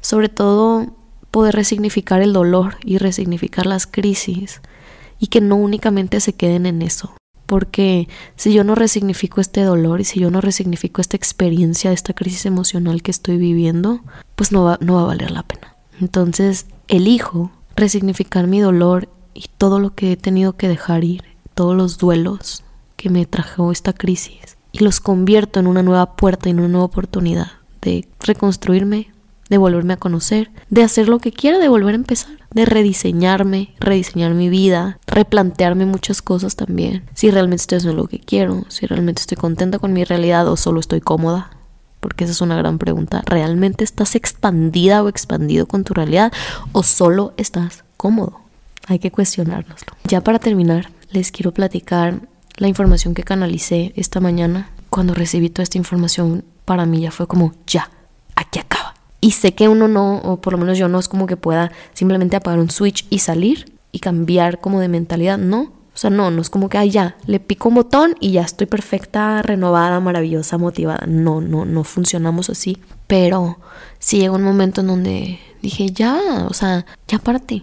Sobre 0.00 0.28
todo, 0.28 0.94
poder 1.30 1.54
resignificar 1.54 2.22
el 2.22 2.32
dolor 2.32 2.76
y 2.84 2.98
resignificar 2.98 3.66
las 3.66 3.86
crisis 3.86 4.60
y 5.18 5.26
que 5.26 5.40
no 5.40 5.56
únicamente 5.56 6.20
se 6.20 6.34
queden 6.34 6.66
en 6.66 6.82
eso. 6.82 7.12
Porque 7.46 8.08
si 8.36 8.52
yo 8.52 8.62
no 8.62 8.74
resignifico 8.74 9.40
este 9.40 9.62
dolor 9.62 10.00
y 10.00 10.04
si 10.04 10.20
yo 10.20 10.30
no 10.30 10.40
resignifico 10.40 11.00
esta 11.00 11.16
experiencia, 11.16 11.92
esta 11.92 12.12
crisis 12.12 12.46
emocional 12.46 13.02
que 13.02 13.10
estoy 13.10 13.36
viviendo, 13.36 14.00
pues 14.36 14.52
no 14.52 14.64
va, 14.64 14.78
no 14.80 14.94
va 14.94 15.02
a 15.02 15.06
valer 15.06 15.30
la 15.30 15.42
pena. 15.42 15.74
Entonces 16.00 16.66
elijo 16.88 17.50
resignificar 17.76 18.46
mi 18.46 18.60
dolor 18.60 19.08
y 19.34 19.46
todo 19.58 19.80
lo 19.80 19.94
que 19.94 20.12
he 20.12 20.16
tenido 20.16 20.54
que 20.54 20.68
dejar 20.68 21.04
ir, 21.04 21.24
todos 21.54 21.76
los 21.76 21.98
duelos 21.98 22.62
que 22.96 23.10
me 23.10 23.26
trajo 23.26 23.72
esta 23.72 23.92
crisis 23.92 24.56
y 24.72 24.82
los 24.82 25.00
convierto 25.00 25.60
en 25.60 25.66
una 25.66 25.82
nueva 25.82 26.16
puerta, 26.16 26.48
en 26.48 26.58
una 26.58 26.68
nueva 26.68 26.86
oportunidad 26.86 27.48
de 27.80 28.08
reconstruirme, 28.20 29.12
de 29.50 29.58
volverme 29.58 29.92
a 29.92 29.98
conocer, 29.98 30.50
de 30.70 30.82
hacer 30.82 31.08
lo 31.08 31.18
que 31.18 31.32
quiera, 31.32 31.58
de 31.58 31.68
volver 31.68 31.94
a 31.94 31.96
empezar, 31.96 32.32
de 32.50 32.64
rediseñarme, 32.64 33.74
rediseñar 33.78 34.34
mi 34.34 34.48
vida, 34.48 34.98
replantearme 35.06 35.86
muchas 35.86 36.22
cosas 36.22 36.56
también. 36.56 37.04
Si 37.14 37.30
realmente 37.30 37.62
estoy 37.62 37.78
haciendo 37.78 38.02
lo 38.02 38.08
que 38.08 38.20
quiero, 38.20 38.64
si 38.68 38.86
realmente 38.86 39.20
estoy 39.20 39.36
contenta 39.36 39.78
con 39.78 39.92
mi 39.92 40.04
realidad 40.04 40.48
o 40.48 40.56
solo 40.56 40.80
estoy 40.80 41.00
cómoda. 41.00 41.50
Porque 42.00 42.24
esa 42.24 42.32
es 42.32 42.40
una 42.40 42.56
gran 42.56 42.78
pregunta. 42.78 43.22
¿Realmente 43.26 43.84
estás 43.84 44.14
expandida 44.14 45.02
o 45.02 45.08
expandido 45.08 45.66
con 45.66 45.84
tu 45.84 45.94
realidad 45.94 46.32
o 46.72 46.82
solo 46.82 47.32
estás 47.36 47.84
cómodo? 47.96 48.43
Hay 48.86 48.98
que 48.98 49.10
cuestionárnoslo. 49.10 49.94
Ya 50.04 50.20
para 50.22 50.38
terminar, 50.38 50.90
les 51.10 51.32
quiero 51.32 51.52
platicar 51.52 52.20
la 52.56 52.68
información 52.68 53.14
que 53.14 53.22
canalicé 53.22 53.92
esta 53.96 54.20
mañana. 54.20 54.70
Cuando 54.90 55.14
recibí 55.14 55.50
toda 55.50 55.64
esta 55.64 55.78
información, 55.78 56.44
para 56.64 56.86
mí 56.86 57.00
ya 57.00 57.10
fue 57.10 57.26
como, 57.26 57.52
ya, 57.66 57.90
aquí 58.36 58.58
acaba 58.60 58.94
y 59.24 59.30
sé 59.30 59.54
que 59.54 59.68
uno 59.68 59.88
no, 59.88 60.18
o 60.18 60.42
por 60.42 60.52
lo 60.52 60.58
menos 60.58 60.76
yo 60.76 60.86
no 60.86 60.98
es 60.98 61.08
como 61.08 61.26
que 61.26 61.38
pueda 61.38 61.72
simplemente 61.94 62.36
apagar 62.36 62.60
un 62.60 62.68
switch 62.68 63.06
y 63.08 63.20
salir 63.20 63.72
y 63.90 64.00
cambiar 64.00 64.60
como 64.60 64.80
de 64.80 64.88
mentalidad, 64.88 65.38
no. 65.38 65.62
O 65.62 65.96
sea, 65.96 66.10
no, 66.10 66.30
no 66.30 66.42
es 66.42 66.50
como 66.50 66.68
que, 66.68 66.76
ay, 66.76 66.90
ya, 66.90 67.16
le 67.24 67.40
pico 67.40 67.70
un 67.70 67.76
botón 67.76 68.16
y 68.20 68.32
ya 68.32 68.42
estoy 68.42 68.66
perfecta, 68.66 69.40
renovada, 69.40 69.98
maravillosa, 69.98 70.58
motivada. 70.58 71.06
No, 71.06 71.40
no, 71.40 71.64
no 71.64 71.84
funcionamos 71.84 72.50
así. 72.50 72.76
Pero 73.06 73.60
sí 73.98 74.18
llegó 74.18 74.36
un 74.36 74.42
momento 74.42 74.82
en 74.82 74.88
donde 74.88 75.40
dije, 75.62 75.90
ya, 75.90 76.20
o 76.46 76.52
sea, 76.52 76.84
ya 77.08 77.18
párate, 77.18 77.62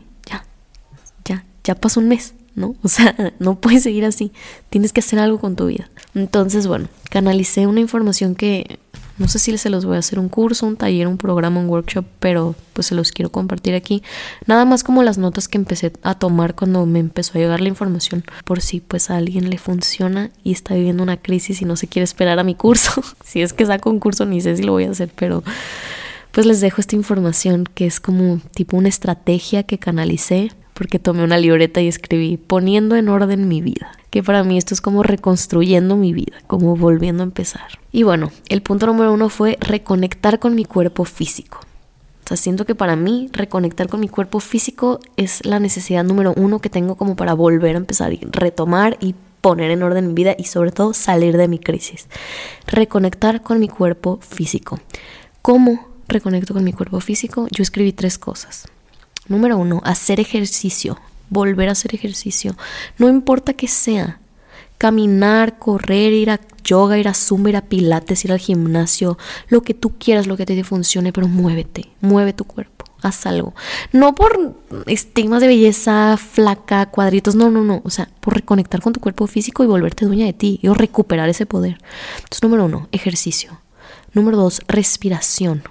ya, 1.63 1.76
pasó 1.76 2.00
un 2.00 2.08
mes, 2.08 2.34
¿no? 2.56 2.76
O 2.84 2.88
sea, 2.88 3.34
no 3.39 3.60
puedes 3.60 3.84
seguir 3.84 4.06
así. 4.06 4.32
Tienes 4.69 4.93
que 4.93 5.02
hacer 5.02 5.19
algo 5.19 5.39
con 5.39 5.56
tu 5.56 5.67
vida. 5.67 5.89
Entonces, 6.15 6.67
bueno, 6.67 6.88
canalicé 7.10 7.67
una 7.67 7.80
información 7.80 8.36
que 8.36 8.80
no 9.21 9.28
sé 9.28 9.38
si 9.38 9.56
se 9.60 9.69
los 9.69 9.86
voy 9.86 9.97
a 9.97 10.00
hacer 10.00 10.17
un 10.17 10.30
curso, 10.30 10.65
un 10.65 10.78
taller, 10.78 11.08
un 11.08 11.17
programa, 11.17 11.60
un 11.60 11.69
workshop, 11.69 12.06
pero 12.19 12.56
pues 12.74 12.88
se 12.88 12.95
los 12.95 13.12
quiero 13.12 13.32
compartir 13.32 13.76
aquí. 13.76 14.02
Nada 14.47 14.65
más 14.65 14.84
como 14.84 15.04
las 15.04 15.19
notas 15.19 15.47
que 15.47 15.60
empecé 15.60 15.93
a 16.02 16.15
tomar 16.15 16.56
cuando 16.56 16.88
me 16.88 16.97
empezó 16.97 17.38
a 17.38 17.41
llegar 17.41 17.62
la 17.62 17.67
información, 17.67 18.24
por 18.45 18.62
si 18.62 18.80
pues 18.80 19.12
a 19.12 19.17
alguien 19.17 19.52
le 19.52 19.60
funciona 19.60 20.32
y 20.43 20.52
está 20.52 20.74
viviendo 20.74 21.04
una 21.04 21.17
crisis 21.17 21.62
y 21.62 21.65
no 21.65 21.76
se 21.76 21.88
quiere 21.88 22.04
esperar 22.06 22.39
a 22.39 22.43
mi 22.43 22.56
curso. 22.56 23.04
si 23.24 23.43
es 23.43 23.54
que 23.54 23.65
saco 23.65 23.91
un 23.91 24.00
curso, 24.00 24.26
ni 24.26 24.41
sé 24.41 24.58
si 24.58 24.63
lo 24.63 24.71
voy 24.71 24.86
a 24.86 24.91
hacer, 24.91 25.12
pero 25.15 25.43
pues 26.32 26.47
les 26.47 26.60
dejo 26.60 26.82
esta 26.82 26.95
información 26.95 27.65
que 27.76 27.86
es 27.86 28.00
como 28.00 28.39
tipo 28.56 28.76
una 28.76 28.89
estrategia 28.89 29.63
que 29.63 29.78
canalicé 29.78 30.52
porque 30.82 30.98
tomé 30.98 31.24
una 31.24 31.38
libreta 31.38 31.80
y 31.80 31.88
escribí 31.88 32.38
poniendo 32.38 32.96
en 32.96 33.08
orden 33.08 33.48
mi 33.48 33.62
vida 33.62 33.91
que 34.10 34.24
para 34.24 34.44
mí 34.44 34.58
esto 34.58 34.74
es 34.74 34.82
como 34.82 35.04
reconstruyendo 35.04 35.96
mi 35.96 36.12
vida, 36.12 36.41
como 36.48 36.76
volviendo 36.76 37.22
a 37.22 37.28
empezar. 37.28 37.78
Y 37.91 38.02
bueno, 38.02 38.32
el 38.50 38.63
punto 38.63 38.88
número 38.88 39.13
uno 39.13 39.30
fue 39.30 39.60
reconectar 39.62 40.39
con 40.39 40.56
mi 40.56 40.65
cuerpo 40.65 41.06
físico. 41.06 41.60
O 41.60 42.28
sea, 42.28 42.36
siento 42.36 42.65
que 42.65 42.74
para 42.74 42.96
mí 42.96 43.30
reconectar 43.32 43.89
con 43.89 44.00
mi 44.00 44.10
cuerpo 44.10 44.39
físico 44.39 45.00
es 45.17 45.46
la 45.46 45.60
necesidad 45.60 46.04
número 46.04 46.34
uno 46.36 46.58
que 46.58 46.72
tengo 46.72 46.96
como 46.96 47.15
para 47.15 47.36
volver 47.36 47.76
a 47.76 47.80
empezar 47.80 48.12
y 48.13 48.22
retomar 48.32 48.98
y 49.02 49.13
poner 49.39 49.70
en 49.70 49.84
orden 49.84 50.08
mi 50.08 50.13
vida 50.15 50.36
y 50.36 50.46
sobre 50.46 50.72
todo 50.72 50.96
salir 50.96 51.38
de 51.38 51.48
mi 51.48 51.60
crisis. 51.60 52.08
Reconectar 52.65 53.44
con 53.44 53.60
mi 53.60 53.70
cuerpo 53.70 54.17
físico. 54.20 54.80
¿Cómo 55.44 55.89
reconecto 56.08 56.56
con 56.56 56.63
mi 56.63 56.74
cuerpo 56.74 57.00
físico? 57.02 57.48
Yo 57.52 57.62
escribí 57.62 57.94
tres 57.94 58.17
cosas. 58.17 58.65
Número 59.32 59.58
uno, 59.58 59.82
hacer 59.84 60.20
ejercicio 60.20 60.98
volver 61.32 61.70
a 61.70 61.72
hacer 61.72 61.96
ejercicio, 61.96 62.56
no 63.00 63.10
importa 63.10 63.54
que 63.54 63.67
sea, 63.67 64.20
caminar, 64.78 65.58
correr, 65.58 66.13
ir 66.13 66.30
a 66.30 66.39
yoga, 66.63 67.00
ir 67.00 67.08
a 67.08 67.13
zumba, 67.13 67.50
ir 67.50 67.56
a 67.56 67.62
pilates, 67.62 68.26
ir 68.26 68.34
al 68.34 68.38
gimnasio, 68.38 69.17
lo 69.48 69.62
que 69.62 69.74
tú 69.74 69.94
quieras, 69.98 70.28
lo 70.28 70.38
que 70.38 70.46
te 70.46 70.63
funcione, 70.63 71.13
pero 71.13 71.28
muévete, 71.28 71.89
mueve 72.02 72.34
tu 72.34 72.44
cuerpo, 72.44 72.86
haz 73.02 73.26
algo. 73.26 73.56
No 73.94 74.13
por 74.13 74.58
estigmas 74.88 75.39
de 75.39 75.48
belleza, 75.48 76.17
flaca, 76.17 76.88
cuadritos, 76.88 77.36
no, 77.36 77.50
no, 77.50 77.63
no, 77.63 77.82
o 77.86 77.89
sea, 77.89 78.10
por 78.20 78.36
reconectar 78.36 78.82
con 78.82 78.91
tu 78.91 79.00
cuerpo 79.00 79.26
físico 79.26 79.63
y 79.63 79.67
volverte 79.67 80.06
dueña 80.06 80.26
de 80.26 80.34
ti 80.34 80.60
y 80.62 80.67
recuperar 80.67 81.30
ese 81.30 81.46
poder. 81.46 81.78
Entonces, 82.15 82.44
número 82.44 82.65
uno, 82.65 82.89
ejercicio. 82.91 83.62
Número 84.13 84.36
dos, 84.36 84.60
respiración. 84.67 85.63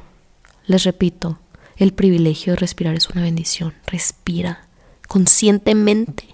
Les 0.64 0.85
repito, 0.85 1.38
el 1.81 1.93
privilegio 1.93 2.53
de 2.53 2.59
respirar 2.59 2.95
es 2.95 3.09
una 3.09 3.23
bendición. 3.23 3.75
Respira 3.87 4.66
conscientemente. 5.09 6.25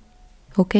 ¿Ok? 0.56 0.76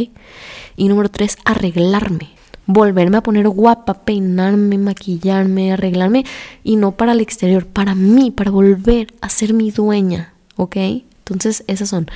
Y 0.77 0.89
número 0.89 1.09
tres, 1.09 1.39
arreglarme. 1.45 2.31
Volverme 2.67 3.19
a 3.19 3.23
poner 3.23 3.49
guapa, 3.49 4.05
peinarme, 4.05 4.77
maquillarme, 4.77 5.73
arreglarme. 5.73 6.25
Y 6.65 6.77
no 6.77 6.93
para 6.93 7.13
el 7.13 7.21
exterior, 7.21 7.67
para 7.67 7.95
mí, 7.95 8.31
para 8.31 8.51
volver 8.51 9.15
a 9.21 9.29
ser 9.29 9.55
mi 9.55 9.71
dueña. 9.71 10.35
¿Ok? 10.57 10.77
Entonces, 10.77 11.65
esas 11.67 11.89
son. 11.89 12.09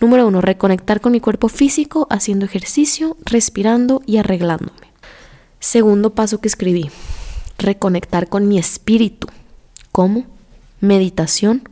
Número 0.00 0.26
uno, 0.26 0.40
reconectar 0.40 1.00
con 1.00 1.12
mi 1.12 1.20
cuerpo 1.20 1.48
físico, 1.48 2.06
haciendo 2.10 2.44
ejercicio, 2.44 3.16
respirando 3.24 4.02
y 4.06 4.18
arreglándome. 4.18 4.88
Segundo 5.60 6.14
paso 6.14 6.40
que 6.40 6.48
escribí, 6.48 6.90
reconectar 7.58 8.28
con 8.28 8.46
mi 8.46 8.58
espíritu. 8.58 9.26
¿Cómo? 9.90 10.26
Meditación, 10.80 11.68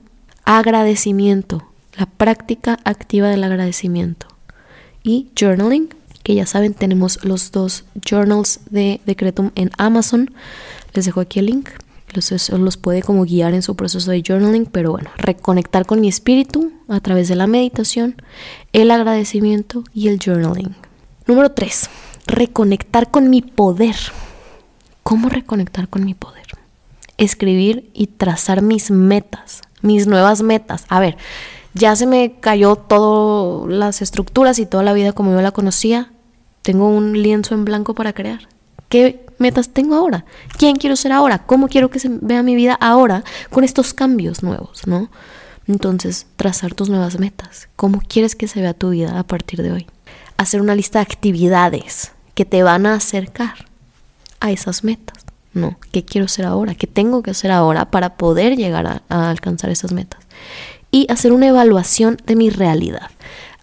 agradecimiento, 0.46 1.68
la 1.98 2.06
práctica 2.06 2.78
activa 2.84 3.28
del 3.28 3.44
agradecimiento. 3.44 4.28
Y 5.02 5.28
journaling, 5.38 5.90
que 6.22 6.34
ya 6.34 6.46
saben, 6.46 6.72
tenemos 6.72 7.22
los 7.24 7.52
dos 7.52 7.84
journals 8.08 8.60
de 8.70 9.00
Decretum 9.04 9.50
en 9.54 9.70
Amazon. 9.76 10.32
Les 10.94 11.04
dejo 11.04 11.20
aquí 11.20 11.40
el 11.40 11.46
link. 11.46 11.68
Los, 12.14 12.50
los 12.50 12.76
puede 12.76 13.02
como 13.02 13.24
guiar 13.24 13.52
en 13.52 13.62
su 13.62 13.76
proceso 13.76 14.10
de 14.10 14.22
journaling, 14.26 14.66
pero 14.66 14.92
bueno, 14.92 15.10
reconectar 15.18 15.84
con 15.84 16.00
mi 16.00 16.08
espíritu 16.08 16.72
a 16.88 17.00
través 17.00 17.28
de 17.28 17.34
la 17.34 17.46
meditación, 17.46 18.14
el 18.72 18.90
agradecimiento 18.90 19.84
y 19.92 20.08
el 20.08 20.18
journaling. 20.24 20.74
Número 21.26 21.50
3. 21.50 21.90
Reconectar 22.26 23.10
con 23.10 23.28
mi 23.28 23.42
poder. 23.42 23.96
¿Cómo 25.02 25.28
reconectar 25.28 25.88
con 25.88 26.04
mi 26.04 26.14
poder? 26.14 26.46
Escribir 27.18 27.90
y 27.94 28.06
trazar 28.06 28.62
mis 28.62 28.90
metas, 28.90 29.62
mis 29.86 30.06
nuevas 30.06 30.42
metas. 30.42 30.84
A 30.88 31.00
ver, 31.00 31.16
ya 31.74 31.94
se 31.96 32.06
me 32.06 32.38
cayó 32.40 32.76
todas 32.76 33.70
las 33.70 34.02
estructuras 34.02 34.58
y 34.58 34.66
toda 34.66 34.82
la 34.82 34.92
vida 34.92 35.12
como 35.12 35.32
yo 35.32 35.40
la 35.40 35.52
conocía. 35.52 36.10
Tengo 36.62 36.88
un 36.88 37.22
lienzo 37.22 37.54
en 37.54 37.64
blanco 37.64 37.94
para 37.94 38.12
crear. 38.12 38.48
¿Qué 38.88 39.26
metas 39.38 39.70
tengo 39.70 39.94
ahora? 39.94 40.24
¿Quién 40.58 40.76
quiero 40.76 40.96
ser 40.96 41.12
ahora? 41.12 41.46
¿Cómo 41.46 41.68
quiero 41.68 41.90
que 41.90 41.98
se 41.98 42.08
vea 42.10 42.42
mi 42.42 42.54
vida 42.54 42.76
ahora 42.80 43.24
con 43.50 43.64
estos 43.64 43.94
cambios 43.94 44.42
nuevos, 44.42 44.86
no? 44.86 45.10
Entonces, 45.66 46.26
trazar 46.36 46.74
tus 46.74 46.88
nuevas 46.88 47.18
metas. 47.18 47.68
¿Cómo 47.76 48.00
quieres 48.06 48.36
que 48.36 48.48
se 48.48 48.60
vea 48.60 48.74
tu 48.74 48.90
vida 48.90 49.18
a 49.18 49.24
partir 49.24 49.62
de 49.62 49.72
hoy? 49.72 49.86
Hacer 50.36 50.60
una 50.60 50.74
lista 50.74 51.00
de 51.00 51.04
actividades 51.04 52.12
que 52.34 52.44
te 52.44 52.62
van 52.62 52.86
a 52.86 52.94
acercar 52.94 53.66
a 54.40 54.50
esas 54.50 54.84
metas. 54.84 55.15
No, 55.56 55.78
¿qué 55.90 56.04
quiero 56.04 56.28
ser 56.28 56.44
ahora? 56.44 56.74
¿Qué 56.74 56.86
tengo 56.86 57.22
que 57.22 57.32
hacer 57.32 57.50
ahora 57.50 57.90
para 57.90 58.16
poder 58.16 58.56
llegar 58.56 58.86
a, 58.86 59.02
a 59.08 59.30
alcanzar 59.30 59.70
esas 59.70 59.92
metas? 59.92 60.26
y 60.90 61.06
hacer 61.10 61.32
una 61.32 61.48
evaluación 61.48 62.16
de 62.26 62.36
mi 62.36 62.50
realidad. 62.50 63.10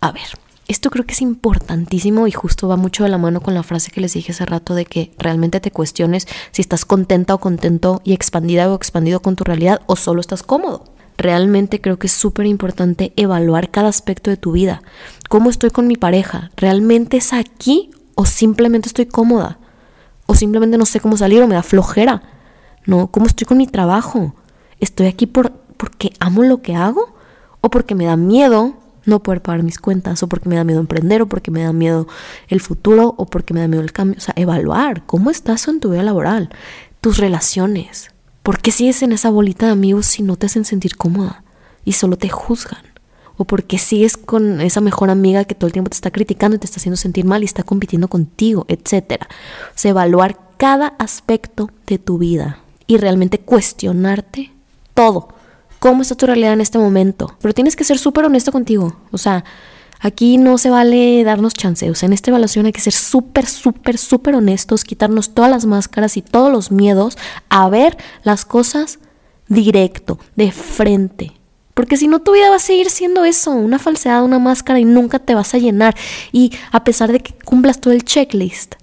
A 0.01 0.11
ver, 0.11 0.27
esto 0.67 0.89
creo 0.89 1.05
que 1.05 1.13
es 1.13 1.21
importantísimo 1.21 2.27
y 2.27 2.31
justo 2.31 2.67
va 2.67 2.75
mucho 2.75 3.03
de 3.03 3.09
la 3.09 3.17
mano 3.17 3.41
con 3.41 3.53
la 3.53 3.63
frase 3.63 3.91
que 3.91 4.01
les 4.01 4.13
dije 4.13 4.31
hace 4.31 4.45
rato 4.45 4.75
de 4.75 4.85
que 4.85 5.11
realmente 5.17 5.59
te 5.59 5.71
cuestiones 5.71 6.27
si 6.51 6.61
estás 6.61 6.85
contenta 6.85 7.33
o 7.33 7.39
contento 7.39 8.01
y 8.03 8.13
expandida 8.13 8.69
o 8.69 8.75
expandido 8.75 9.21
con 9.21 9.35
tu 9.35 9.43
realidad 9.43 9.81
o 9.87 9.95
solo 9.95 10.21
estás 10.21 10.43
cómodo. 10.43 10.85
Realmente 11.17 11.79
creo 11.79 11.97
que 11.97 12.07
es 12.07 12.13
súper 12.13 12.45
importante 12.45 13.13
evaluar 13.15 13.69
cada 13.69 13.89
aspecto 13.89 14.29
de 14.29 14.37
tu 14.37 14.51
vida. 14.51 14.81
¿Cómo 15.29 15.49
estoy 15.49 15.69
con 15.69 15.87
mi 15.87 15.95
pareja? 15.95 16.51
¿Realmente 16.55 17.17
es 17.17 17.33
aquí 17.33 17.91
o 18.15 18.25
simplemente 18.25 18.89
estoy 18.89 19.05
cómoda? 19.05 19.59
¿O 20.25 20.35
simplemente 20.35 20.77
no 20.77 20.85
sé 20.85 20.99
cómo 20.99 21.17
salir 21.17 21.41
o 21.41 21.47
me 21.47 21.55
da 21.55 21.63
flojera? 21.63 22.23
¿No? 22.85 23.07
¿Cómo 23.07 23.25
estoy 23.25 23.45
con 23.45 23.57
mi 23.57 23.67
trabajo? 23.67 24.33
¿Estoy 24.79 25.07
aquí 25.07 25.25
por, 25.25 25.51
porque 25.77 26.13
amo 26.19 26.43
lo 26.43 26.61
que 26.61 26.75
hago? 26.75 27.15
¿O 27.61 27.69
porque 27.69 27.95
me 27.95 28.05
da 28.05 28.17
miedo 28.17 28.73
no 29.05 29.23
poder 29.23 29.41
pagar 29.41 29.63
mis 29.63 29.79
cuentas? 29.79 30.23
¿O 30.23 30.27
porque 30.27 30.49
me 30.49 30.55
da 30.55 30.63
miedo 30.63 30.79
emprender? 30.79 31.21
¿O 31.21 31.27
porque 31.27 31.51
me 31.51 31.63
da 31.63 31.73
miedo 31.73 32.07
el 32.47 32.61
futuro? 32.61 33.15
¿O 33.17 33.25
porque 33.25 33.53
me 33.53 33.61
da 33.61 33.67
miedo 33.67 33.81
el 33.81 33.91
cambio? 33.91 34.17
O 34.17 34.21
sea, 34.21 34.33
evaluar 34.37 35.05
cómo 35.05 35.29
estás 35.29 35.67
en 35.67 35.79
tu 35.79 35.91
vida 35.91 36.03
laboral, 36.03 36.49
tus 37.01 37.17
relaciones. 37.17 38.11
¿Por 38.43 38.59
qué 38.59 38.71
sigues 38.71 39.01
en 39.01 39.13
esa 39.13 39.29
bolita 39.29 39.67
de 39.67 39.71
amigos 39.71 40.05
si 40.05 40.23
no 40.23 40.35
te 40.35 40.47
hacen 40.47 40.65
sentir 40.65 40.97
cómoda 40.97 41.43
y 41.85 41.93
solo 41.93 42.17
te 42.17 42.29
juzgan? 42.29 42.92
O 43.37 43.45
porque 43.45 43.77
sigues 43.77 44.17
con 44.17 44.61
esa 44.61 44.81
mejor 44.81 45.09
amiga 45.09 45.45
que 45.45 45.55
todo 45.55 45.67
el 45.67 45.73
tiempo 45.73 45.89
te 45.89 45.95
está 45.95 46.11
criticando 46.11 46.55
y 46.55 46.59
te 46.59 46.65
está 46.65 46.77
haciendo 46.77 46.97
sentir 46.97 47.25
mal 47.25 47.41
y 47.41 47.45
está 47.45 47.63
compitiendo 47.63 48.07
contigo, 48.07 48.65
etcétera. 48.67 49.27
O 49.69 49.77
sea, 49.77 49.91
evaluar 49.91 50.39
cada 50.57 50.87
aspecto 50.99 51.69
de 51.87 51.97
tu 51.97 52.17
vida 52.17 52.59
y 52.87 52.97
realmente 52.97 53.39
cuestionarte 53.39 54.51
todo. 54.93 55.29
¿Cómo 55.79 56.01
está 56.01 56.15
tu 56.15 56.25
realidad 56.25 56.53
en 56.53 56.61
este 56.61 56.77
momento? 56.77 57.35
Pero 57.41 57.53
tienes 57.53 57.75
que 57.75 57.83
ser 57.83 57.97
súper 57.97 58.25
honesto 58.25 58.51
contigo. 58.51 58.95
O 59.11 59.17
sea, 59.17 59.43
aquí 59.99 60.37
no 60.37 60.57
se 60.57 60.69
vale 60.69 61.23
darnos 61.23 61.53
chance. 61.53 61.89
O 61.89 61.95
sea, 61.95 62.07
en 62.07 62.13
esta 62.13 62.31
evaluación 62.31 62.65
hay 62.65 62.71
que 62.71 62.81
ser 62.81 62.93
súper, 62.93 63.47
súper, 63.47 63.97
súper 63.97 64.35
honestos, 64.35 64.83
quitarnos 64.83 65.33
todas 65.33 65.51
las 65.51 65.65
máscaras 65.65 66.15
y 66.15 66.21
todos 66.21 66.51
los 66.51 66.71
miedos 66.71 67.17
a 67.49 67.67
ver 67.69 67.97
las 68.23 68.45
cosas 68.45 68.99
directo, 69.47 70.19
de 70.35 70.51
frente. 70.51 71.33
Porque 71.73 71.97
si 71.97 72.07
no, 72.07 72.19
tu 72.19 72.33
vida 72.33 72.49
va 72.49 72.57
a 72.57 72.59
seguir 72.59 72.89
siendo 72.89 73.25
eso, 73.25 73.51
una 73.51 73.79
falsedad, 73.79 74.23
una 74.23 74.39
máscara 74.39 74.79
y 74.79 74.85
nunca 74.85 75.19
te 75.19 75.35
vas 75.35 75.53
a 75.53 75.57
llenar. 75.57 75.95
Y 76.31 76.51
a 76.71 76.83
pesar 76.83 77.11
de 77.11 77.19
que 77.19 77.33
cumplas 77.33 77.81
todo 77.81 77.93
el 77.93 78.03
checklist, 78.03 78.75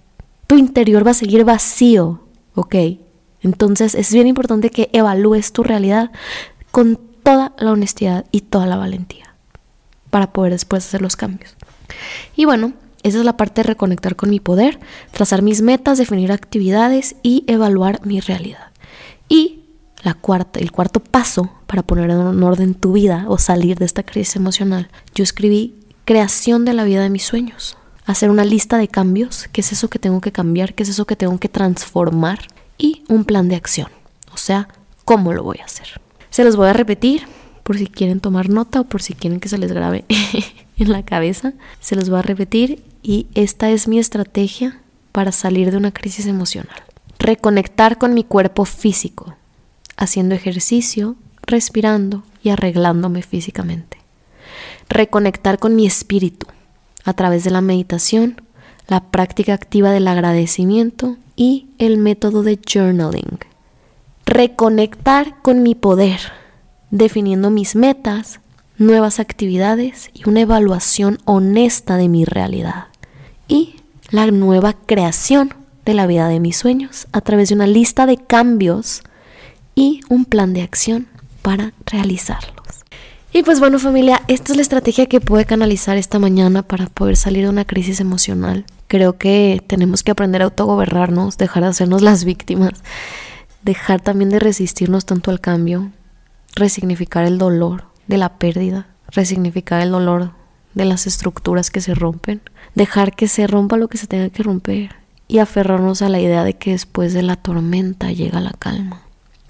tu 0.46 0.56
interior 0.56 1.06
va 1.06 1.12
a 1.12 1.14
seguir 1.14 1.44
vacío, 1.44 2.20
¿ok? 2.54 2.74
Entonces 3.42 3.94
es 3.94 4.12
bien 4.12 4.26
importante 4.26 4.70
que 4.70 4.90
evalúes 4.92 5.52
tu 5.52 5.62
realidad 5.62 6.10
con 6.70 6.98
toda 7.22 7.54
la 7.58 7.72
honestidad 7.72 8.24
y 8.32 8.42
toda 8.42 8.66
la 8.66 8.76
valentía 8.76 9.34
para 10.10 10.32
poder 10.32 10.52
después 10.52 10.84
hacer 10.84 11.02
los 11.02 11.16
cambios. 11.16 11.54
Y 12.34 12.44
bueno, 12.44 12.72
esa 13.02 13.18
es 13.18 13.24
la 13.24 13.36
parte 13.36 13.62
de 13.62 13.68
reconectar 13.68 14.16
con 14.16 14.30
mi 14.30 14.40
poder, 14.40 14.78
trazar 15.12 15.42
mis 15.42 15.62
metas, 15.62 15.98
definir 15.98 16.32
actividades 16.32 17.16
y 17.22 17.44
evaluar 17.46 18.04
mi 18.04 18.20
realidad. 18.20 18.72
Y 19.28 19.59
la 20.02 20.14
cuarta, 20.14 20.60
el 20.60 20.72
cuarto 20.72 21.00
paso 21.00 21.50
para 21.66 21.82
poner 21.82 22.10
en 22.10 22.42
orden 22.42 22.74
tu 22.74 22.92
vida 22.92 23.26
o 23.28 23.38
salir 23.38 23.78
de 23.78 23.84
esta 23.84 24.02
crisis 24.02 24.36
emocional, 24.36 24.88
yo 25.14 25.22
escribí 25.22 25.74
creación 26.04 26.64
de 26.64 26.72
la 26.72 26.84
vida 26.84 27.02
de 27.02 27.10
mis 27.10 27.24
sueños. 27.24 27.76
Hacer 28.06 28.30
una 28.30 28.44
lista 28.44 28.78
de 28.78 28.88
cambios, 28.88 29.48
qué 29.52 29.60
es 29.60 29.72
eso 29.72 29.88
que 29.88 29.98
tengo 29.98 30.20
que 30.20 30.32
cambiar, 30.32 30.74
qué 30.74 30.82
es 30.82 30.88
eso 30.88 31.06
que 31.06 31.16
tengo 31.16 31.38
que 31.38 31.48
transformar 31.48 32.40
y 32.78 33.04
un 33.08 33.24
plan 33.24 33.48
de 33.48 33.56
acción. 33.56 33.88
O 34.32 34.36
sea, 34.36 34.68
cómo 35.04 35.32
lo 35.32 35.44
voy 35.44 35.58
a 35.60 35.66
hacer. 35.66 36.00
Se 36.30 36.44
los 36.44 36.56
voy 36.56 36.68
a 36.68 36.72
repetir 36.72 37.26
por 37.62 37.78
si 37.78 37.86
quieren 37.86 38.20
tomar 38.20 38.48
nota 38.48 38.80
o 38.80 38.84
por 38.84 39.02
si 39.02 39.14
quieren 39.14 39.38
que 39.38 39.48
se 39.48 39.58
les 39.58 39.72
grabe 39.72 40.04
en 40.76 40.90
la 40.90 41.04
cabeza. 41.04 41.52
Se 41.80 41.94
los 41.94 42.08
voy 42.08 42.18
a 42.18 42.22
repetir 42.22 42.82
y 43.02 43.26
esta 43.34 43.70
es 43.70 43.86
mi 43.86 43.98
estrategia 43.98 44.80
para 45.12 45.32
salir 45.32 45.70
de 45.70 45.76
una 45.76 45.92
crisis 45.92 46.26
emocional. 46.26 46.82
Reconectar 47.18 47.98
con 47.98 48.14
mi 48.14 48.24
cuerpo 48.24 48.64
físico, 48.64 49.36
haciendo 49.96 50.34
ejercicio, 50.34 51.16
respirando 51.42 52.22
y 52.42 52.50
arreglándome 52.50 53.22
físicamente. 53.22 53.98
Reconectar 54.88 55.58
con 55.58 55.76
mi 55.76 55.86
espíritu 55.86 56.46
a 57.04 57.12
través 57.14 57.44
de 57.44 57.50
la 57.50 57.60
meditación, 57.60 58.40
la 58.88 59.04
práctica 59.10 59.54
activa 59.54 59.90
del 59.90 60.08
agradecimiento 60.08 61.16
y 61.36 61.68
el 61.78 61.96
método 61.96 62.42
de 62.42 62.58
journaling. 62.58 63.38
Reconectar 64.26 65.40
con 65.42 65.62
mi 65.62 65.74
poder, 65.74 66.20
definiendo 66.90 67.50
mis 67.50 67.76
metas, 67.76 68.40
nuevas 68.78 69.20
actividades 69.20 70.10
y 70.14 70.28
una 70.28 70.40
evaluación 70.40 71.18
honesta 71.24 71.96
de 71.96 72.08
mi 72.08 72.24
realidad. 72.24 72.86
Y 73.46 73.76
la 74.10 74.26
nueva 74.30 74.72
creación 74.72 75.54
de 75.84 75.94
la 75.94 76.06
vida 76.06 76.28
de 76.28 76.40
mis 76.40 76.56
sueños 76.56 77.06
a 77.12 77.20
través 77.20 77.48
de 77.48 77.54
una 77.54 77.66
lista 77.66 78.06
de 78.06 78.16
cambios 78.16 79.02
y 79.74 80.00
un 80.08 80.24
plan 80.24 80.52
de 80.52 80.62
acción 80.62 81.08
para 81.42 81.72
realizarlos. 81.86 82.60
Y 83.32 83.44
pues 83.44 83.60
bueno 83.60 83.78
familia, 83.78 84.22
esta 84.26 84.52
es 84.52 84.56
la 84.56 84.62
estrategia 84.62 85.06
que 85.06 85.20
pude 85.20 85.44
canalizar 85.44 85.96
esta 85.96 86.18
mañana 86.18 86.62
para 86.62 86.86
poder 86.86 87.16
salir 87.16 87.44
de 87.44 87.50
una 87.50 87.64
crisis 87.64 88.00
emocional. 88.00 88.64
Creo 88.88 89.18
que 89.18 89.62
tenemos 89.68 90.02
que 90.02 90.10
aprender 90.10 90.42
a 90.42 90.46
autogobernarnos, 90.46 91.38
dejar 91.38 91.62
de 91.62 91.68
hacernos 91.68 92.02
las 92.02 92.24
víctimas, 92.24 92.82
dejar 93.62 94.00
también 94.00 94.30
de 94.30 94.40
resistirnos 94.40 95.06
tanto 95.06 95.30
al 95.30 95.40
cambio, 95.40 95.92
resignificar 96.56 97.24
el 97.24 97.38
dolor 97.38 97.84
de 98.08 98.18
la 98.18 98.36
pérdida, 98.36 98.88
resignificar 99.06 99.80
el 99.80 99.92
dolor 99.92 100.32
de 100.74 100.84
las 100.84 101.06
estructuras 101.06 101.70
que 101.70 101.80
se 101.80 101.94
rompen, 101.94 102.40
dejar 102.74 103.14
que 103.14 103.28
se 103.28 103.46
rompa 103.46 103.76
lo 103.76 103.86
que 103.86 103.98
se 103.98 104.08
tenga 104.08 104.30
que 104.30 104.42
romper 104.42 104.96
y 105.28 105.38
aferrarnos 105.38 106.02
a 106.02 106.08
la 106.08 106.18
idea 106.18 106.42
de 106.42 106.54
que 106.54 106.72
después 106.72 107.14
de 107.14 107.22
la 107.22 107.36
tormenta 107.36 108.10
llega 108.10 108.40
la 108.40 108.54
calma 108.58 109.02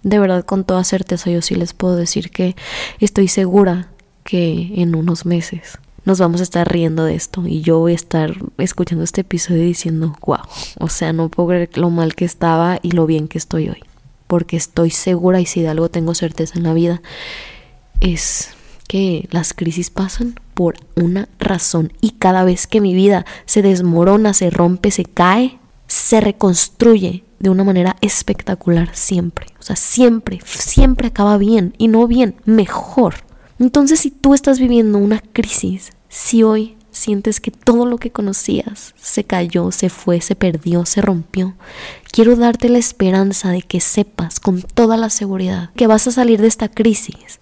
de 0.03 0.19
verdad 0.19 0.45
con 0.45 0.65
toda 0.65 0.85
certeza 0.85 1.31
yo 1.31 1.43
sí 1.43 1.55
les 1.55 1.75
puedo 1.75 1.97
decir 1.97 2.31
que 2.31 2.57
estoy 3.01 3.29
segura 3.29 3.91
que 4.25 4.73
en 4.77 4.95
unos 4.95 5.27
meses 5.27 5.79
nos 6.05 6.19
vamos 6.19 6.41
a 6.41 6.45
estar 6.45 6.71
riendo 6.71 7.05
de 7.05 7.15
esto 7.15 7.47
y 7.47 7.61
yo 7.61 7.79
voy 7.79 7.93
a 7.93 7.97
estar 7.97 8.35
escuchando 8.59 9.05
este 9.05 9.21
episodio 9.21 9.63
diciendo, 9.63 10.17
wow, 10.25 10.39
o 10.79 10.89
sea, 10.89 11.13
no 11.13 11.29
puedo 11.29 11.51
creer 11.51 11.77
lo 11.77 11.91
mal 11.91 12.15
que 12.15 12.25
estaba 12.25 12.79
y 12.83 12.93
lo 12.93 13.07
bien 13.07 13.29
que 13.29 13.39
estoy 13.39 13.69
hoy, 13.69 13.83
porque 14.27 14.57
estoy 14.57 14.91
segura 14.91 15.41
y 15.41 15.47
si 15.47 15.61
de 15.61 15.69
algo 15.69 15.91
tengo 15.91 16.15
certeza 16.15 16.59
en 16.59 16.65
la 16.65 16.73
vida 16.73 17.03
es 18.01 18.51
que 18.89 19.29
las 19.31 19.53
crisis 19.53 19.91
pasan 19.91 20.41
por 20.55 20.75
una 20.97 21.29
razón 21.39 21.93
y 22.01 22.13
cada 22.13 22.45
vez 22.45 22.67
que 22.67 22.81
mi 22.81 22.95
vida 22.95 23.25
se 23.45 23.63
desmorona, 23.63 24.35
se 24.35 24.51
rompe, 24.51 24.91
se 24.91 25.05
cae, 25.05 25.59
se 25.87 26.21
reconstruye 26.21 27.25
de 27.41 27.51
una 27.51 27.65
manera 27.65 27.97
espectacular 28.01 28.95
siempre. 28.95 29.47
O 29.59 29.63
sea, 29.63 29.75
siempre, 29.75 30.41
siempre 30.45 31.09
acaba 31.09 31.39
bien 31.39 31.75
y 31.79 31.89
no 31.89 32.07
bien, 32.07 32.37
mejor. 32.45 33.15
Entonces, 33.59 34.01
si 34.01 34.11
tú 34.11 34.35
estás 34.35 34.61
viviendo 34.61 34.99
una 34.99 35.21
crisis, 35.21 35.91
si 36.09 36.43
hoy 36.43 36.77
sientes 36.91 37.41
que 37.41 37.51
todo 37.51 37.87
lo 37.87 37.99
que 37.99 38.11
conocías 38.11 38.95
se 39.01 39.25
cayó, 39.25 39.71
se 39.73 39.89
fue, 39.89 40.21
se 40.21 40.35
perdió, 40.35 40.85
se 40.85 41.01
rompió, 41.01 41.55
quiero 42.13 42.37
darte 42.37 42.69
la 42.69 42.79
esperanza 42.79 43.51
de 43.51 43.63
que 43.63 43.81
sepas 43.81 44.41
con 44.41 44.63
toda 44.63 44.97
la 44.97 45.11
seguridad 45.11 45.71
que 45.77 45.87
vas 45.87 46.07
a 46.07 46.13
salir 46.13 46.41
de 46.41 46.49
esta 46.49 46.69
crisis 46.69 47.41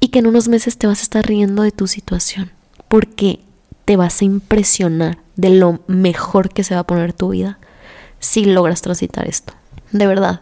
y 0.00 0.08
que 0.08 0.20
en 0.20 0.26
unos 0.26 0.48
meses 0.48 0.78
te 0.78 0.86
vas 0.86 1.00
a 1.00 1.02
estar 1.02 1.26
riendo 1.26 1.62
de 1.62 1.72
tu 1.72 1.86
situación, 1.86 2.52
porque 2.88 3.40
te 3.84 3.96
vas 3.96 4.22
a 4.22 4.24
impresionar 4.24 5.18
de 5.36 5.50
lo 5.50 5.80
mejor 5.86 6.50
que 6.50 6.64
se 6.64 6.74
va 6.74 6.80
a 6.80 6.86
poner 6.86 7.12
tu 7.12 7.30
vida 7.30 7.58
si 8.26 8.44
logras 8.44 8.82
transitar 8.82 9.28
esto. 9.28 9.54
De 9.92 10.06
verdad, 10.08 10.40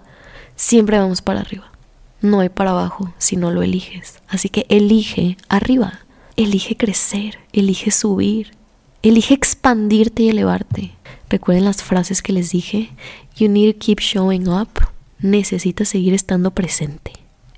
siempre 0.56 0.98
vamos 0.98 1.20
para 1.20 1.40
arriba. 1.40 1.70
No 2.22 2.40
hay 2.40 2.48
para 2.48 2.70
abajo 2.70 3.12
si 3.18 3.36
no 3.36 3.50
lo 3.50 3.62
eliges. 3.62 4.20
Así 4.26 4.48
que 4.48 4.64
elige 4.70 5.36
arriba. 5.50 6.00
Elige 6.36 6.76
crecer, 6.76 7.38
elige 7.52 7.90
subir, 7.90 8.52
elige 9.02 9.34
expandirte 9.34 10.22
y 10.22 10.30
elevarte. 10.30 10.92
Recuerden 11.28 11.66
las 11.66 11.82
frases 11.82 12.22
que 12.22 12.32
les 12.32 12.50
dije. 12.50 12.90
You 13.36 13.48
need 13.48 13.74
to 13.74 13.78
keep 13.78 14.00
showing 14.00 14.48
up. 14.48 14.70
Necesitas 15.18 15.90
seguir 15.90 16.14
estando 16.14 16.52
presente. 16.52 17.12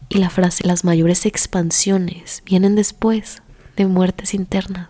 Y 0.09 0.19
la 0.19 0.29
frase, 0.29 0.67
las 0.67 0.83
mayores 0.83 1.25
expansiones 1.25 2.43
vienen 2.45 2.75
después 2.75 3.43
de 3.77 3.87
muertes 3.87 4.35
internas. 4.35 4.89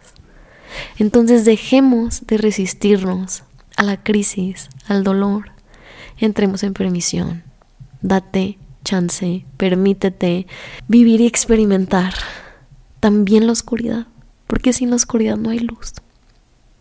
Entonces 0.99 1.45
dejemos 1.45 2.27
de 2.27 2.39
resistirnos 2.39 3.45
a 3.77 3.83
la 3.83 4.03
crisis, 4.03 4.69
al 4.89 5.05
dolor, 5.05 5.53
entremos 6.19 6.63
en 6.63 6.75
permisión. 6.75 7.45
Date 8.03 8.59
chance, 8.85 9.45
permítete 9.57 10.47
vivir 10.89 11.21
y 11.21 11.27
experimentar 11.27 12.15
también 13.01 13.47
la 13.47 13.53
oscuridad, 13.53 14.07
porque 14.47 14.73
sin 14.73 14.91
la 14.91 14.97
oscuridad 14.97 15.37
no 15.37 15.51
hay 15.51 15.59
luz. 15.59 15.93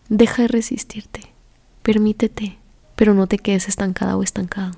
Deja 0.08 0.42
de 0.42 0.48
resistirte, 0.48 1.20
permítete, 1.82 2.58
pero 2.94 3.12
no 3.12 3.26
te 3.26 3.38
quedes 3.38 3.68
estancada 3.68 4.16
o 4.16 4.22
estancado. 4.22 4.72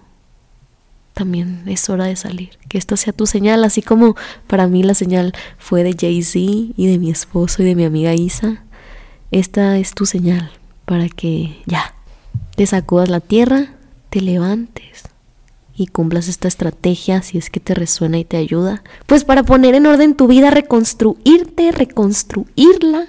También 1.13 1.65
es 1.67 1.89
hora 1.91 2.07
de 2.07 2.17
salir, 2.17 2.51
que 2.69 2.79
esto 2.79 2.97
sea 2.97 3.13
tu 3.13 3.27
señal, 3.27 3.63
así 3.65 3.83
como 3.83 4.17
para 4.47 4.67
mí 4.67 4.83
la 4.83 4.95
señal 4.95 5.35
fue 5.59 5.85
de 5.85 5.95
Jay-Z 5.99 6.39
y 6.77 6.87
de 6.87 6.99
mi 6.99 7.11
esposo 7.11 7.63
y 7.63 7.67
de 7.67 7.75
mi 7.75 7.85
amiga 7.85 8.15
Isa. 8.15 8.65
Esta 9.31 9.77
es 9.79 9.95
tu 9.95 10.07
señal 10.07 10.51
para 10.87 11.09
que 11.09 11.61
ya 11.67 11.95
te 12.57 12.67
sacudas 12.67 13.09
la 13.09 13.21
tierra, 13.21 13.75
te 14.11 14.21
levantes 14.21 15.05
y 15.77 15.87
cumplas 15.87 16.29
esta 16.29 16.49
estrategia 16.49 17.23
si 17.23 17.39
es 17.39 17.51
que 17.51 17.61
te 17.61 17.75
resuena 17.75 18.19
y 18.19 18.25
te 18.25 18.37
ayuda, 18.37 18.83
pues 19.07 19.25
para 19.25 19.45
poner 19.45 19.75
en 19.75 19.87
orden 19.87 20.17
tu 20.17 20.27
vida, 20.27 20.51
reconstruirte, 20.51 21.71
reconstruirla 21.73 23.07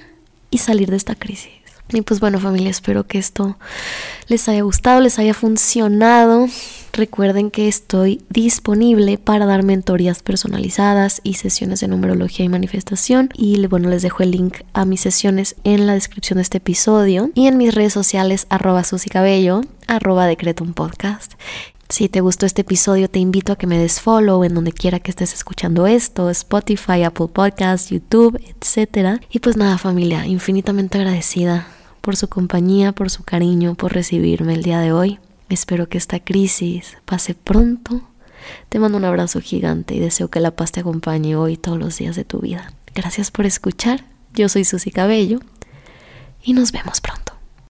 y 0.51 0.59
salir 0.59 0.91
de 0.91 0.97
esta 0.97 1.15
crisis. 1.15 1.58
Y 1.91 2.01
pues 2.01 2.19
bueno 2.19 2.39
familia, 2.39 2.69
espero 2.69 3.07
que 3.07 3.17
esto 3.17 3.57
les 4.27 4.47
haya 4.47 4.61
gustado, 4.61 5.01
les 5.01 5.17
haya 5.17 5.33
funcionado. 5.33 6.47
Recuerden 6.93 7.49
que 7.49 7.67
estoy 7.67 8.21
disponible 8.29 9.17
para 9.17 9.47
dar 9.47 9.63
mentorías 9.63 10.21
personalizadas 10.21 11.19
y 11.23 11.35
sesiones 11.35 11.79
de 11.79 11.87
numerología 11.87 12.45
y 12.45 12.49
manifestación. 12.49 13.29
Y 13.33 13.65
bueno, 13.67 13.89
les 13.89 14.03
dejo 14.03 14.21
el 14.21 14.31
link 14.31 14.57
a 14.73 14.85
mis 14.85 15.01
sesiones 15.01 15.55
en 15.63 15.87
la 15.87 15.93
descripción 15.93 16.37
de 16.37 16.43
este 16.43 16.57
episodio 16.59 17.31
y 17.33 17.47
en 17.47 17.57
mis 17.57 17.73
redes 17.73 17.93
sociales 17.93 18.45
arroba 18.49 18.83
susicabello, 18.83 19.61
arroba. 19.87 20.27
Si 21.89 22.07
te 22.07 22.21
gustó 22.21 22.45
este 22.45 22.61
episodio, 22.61 23.09
te 23.09 23.17
invito 23.17 23.51
a 23.51 23.55
que 23.55 23.65
me 23.65 23.79
des 23.79 23.99
follow 23.99 24.43
en 24.43 24.53
donde 24.53 24.73
quiera 24.73 24.99
que 24.99 25.09
estés 25.09 25.33
escuchando 25.33 25.87
esto, 25.87 26.29
Spotify, 26.29 27.01
Apple 27.01 27.29
Podcasts, 27.33 27.89
YouTube, 27.89 28.39
etc. 28.45 29.21
Y 29.31 29.39
pues 29.39 29.57
nada, 29.57 29.79
familia, 29.79 30.27
infinitamente 30.27 30.99
agradecida 30.99 31.67
por 32.01 32.15
su 32.15 32.27
compañía, 32.27 32.91
por 32.91 33.09
su 33.09 33.23
cariño, 33.23 33.75
por 33.75 33.93
recibirme 33.93 34.53
el 34.53 34.63
día 34.63 34.79
de 34.79 34.91
hoy. 34.91 35.19
Espero 35.49 35.89
que 35.89 35.97
esta 35.97 36.19
crisis 36.19 36.97
pase 37.05 37.35
pronto. 37.35 38.01
Te 38.69 38.79
mando 38.79 38.97
un 38.97 39.05
abrazo 39.05 39.41
gigante 39.41 39.95
y 39.95 39.99
deseo 39.99 40.29
que 40.29 40.39
la 40.39 40.51
paz 40.51 40.71
te 40.71 40.79
acompañe 40.79 41.35
hoy 41.35 41.57
todos 41.57 41.77
los 41.77 41.97
días 41.97 42.15
de 42.15 42.25
tu 42.25 42.39
vida. 42.39 42.73
Gracias 42.95 43.31
por 43.31 43.45
escuchar. 43.45 44.05
Yo 44.33 44.49
soy 44.49 44.63
Susy 44.63 44.91
Cabello 44.91 45.39
y 46.43 46.53
nos 46.53 46.71
vemos 46.71 47.01
pronto. 47.01 47.28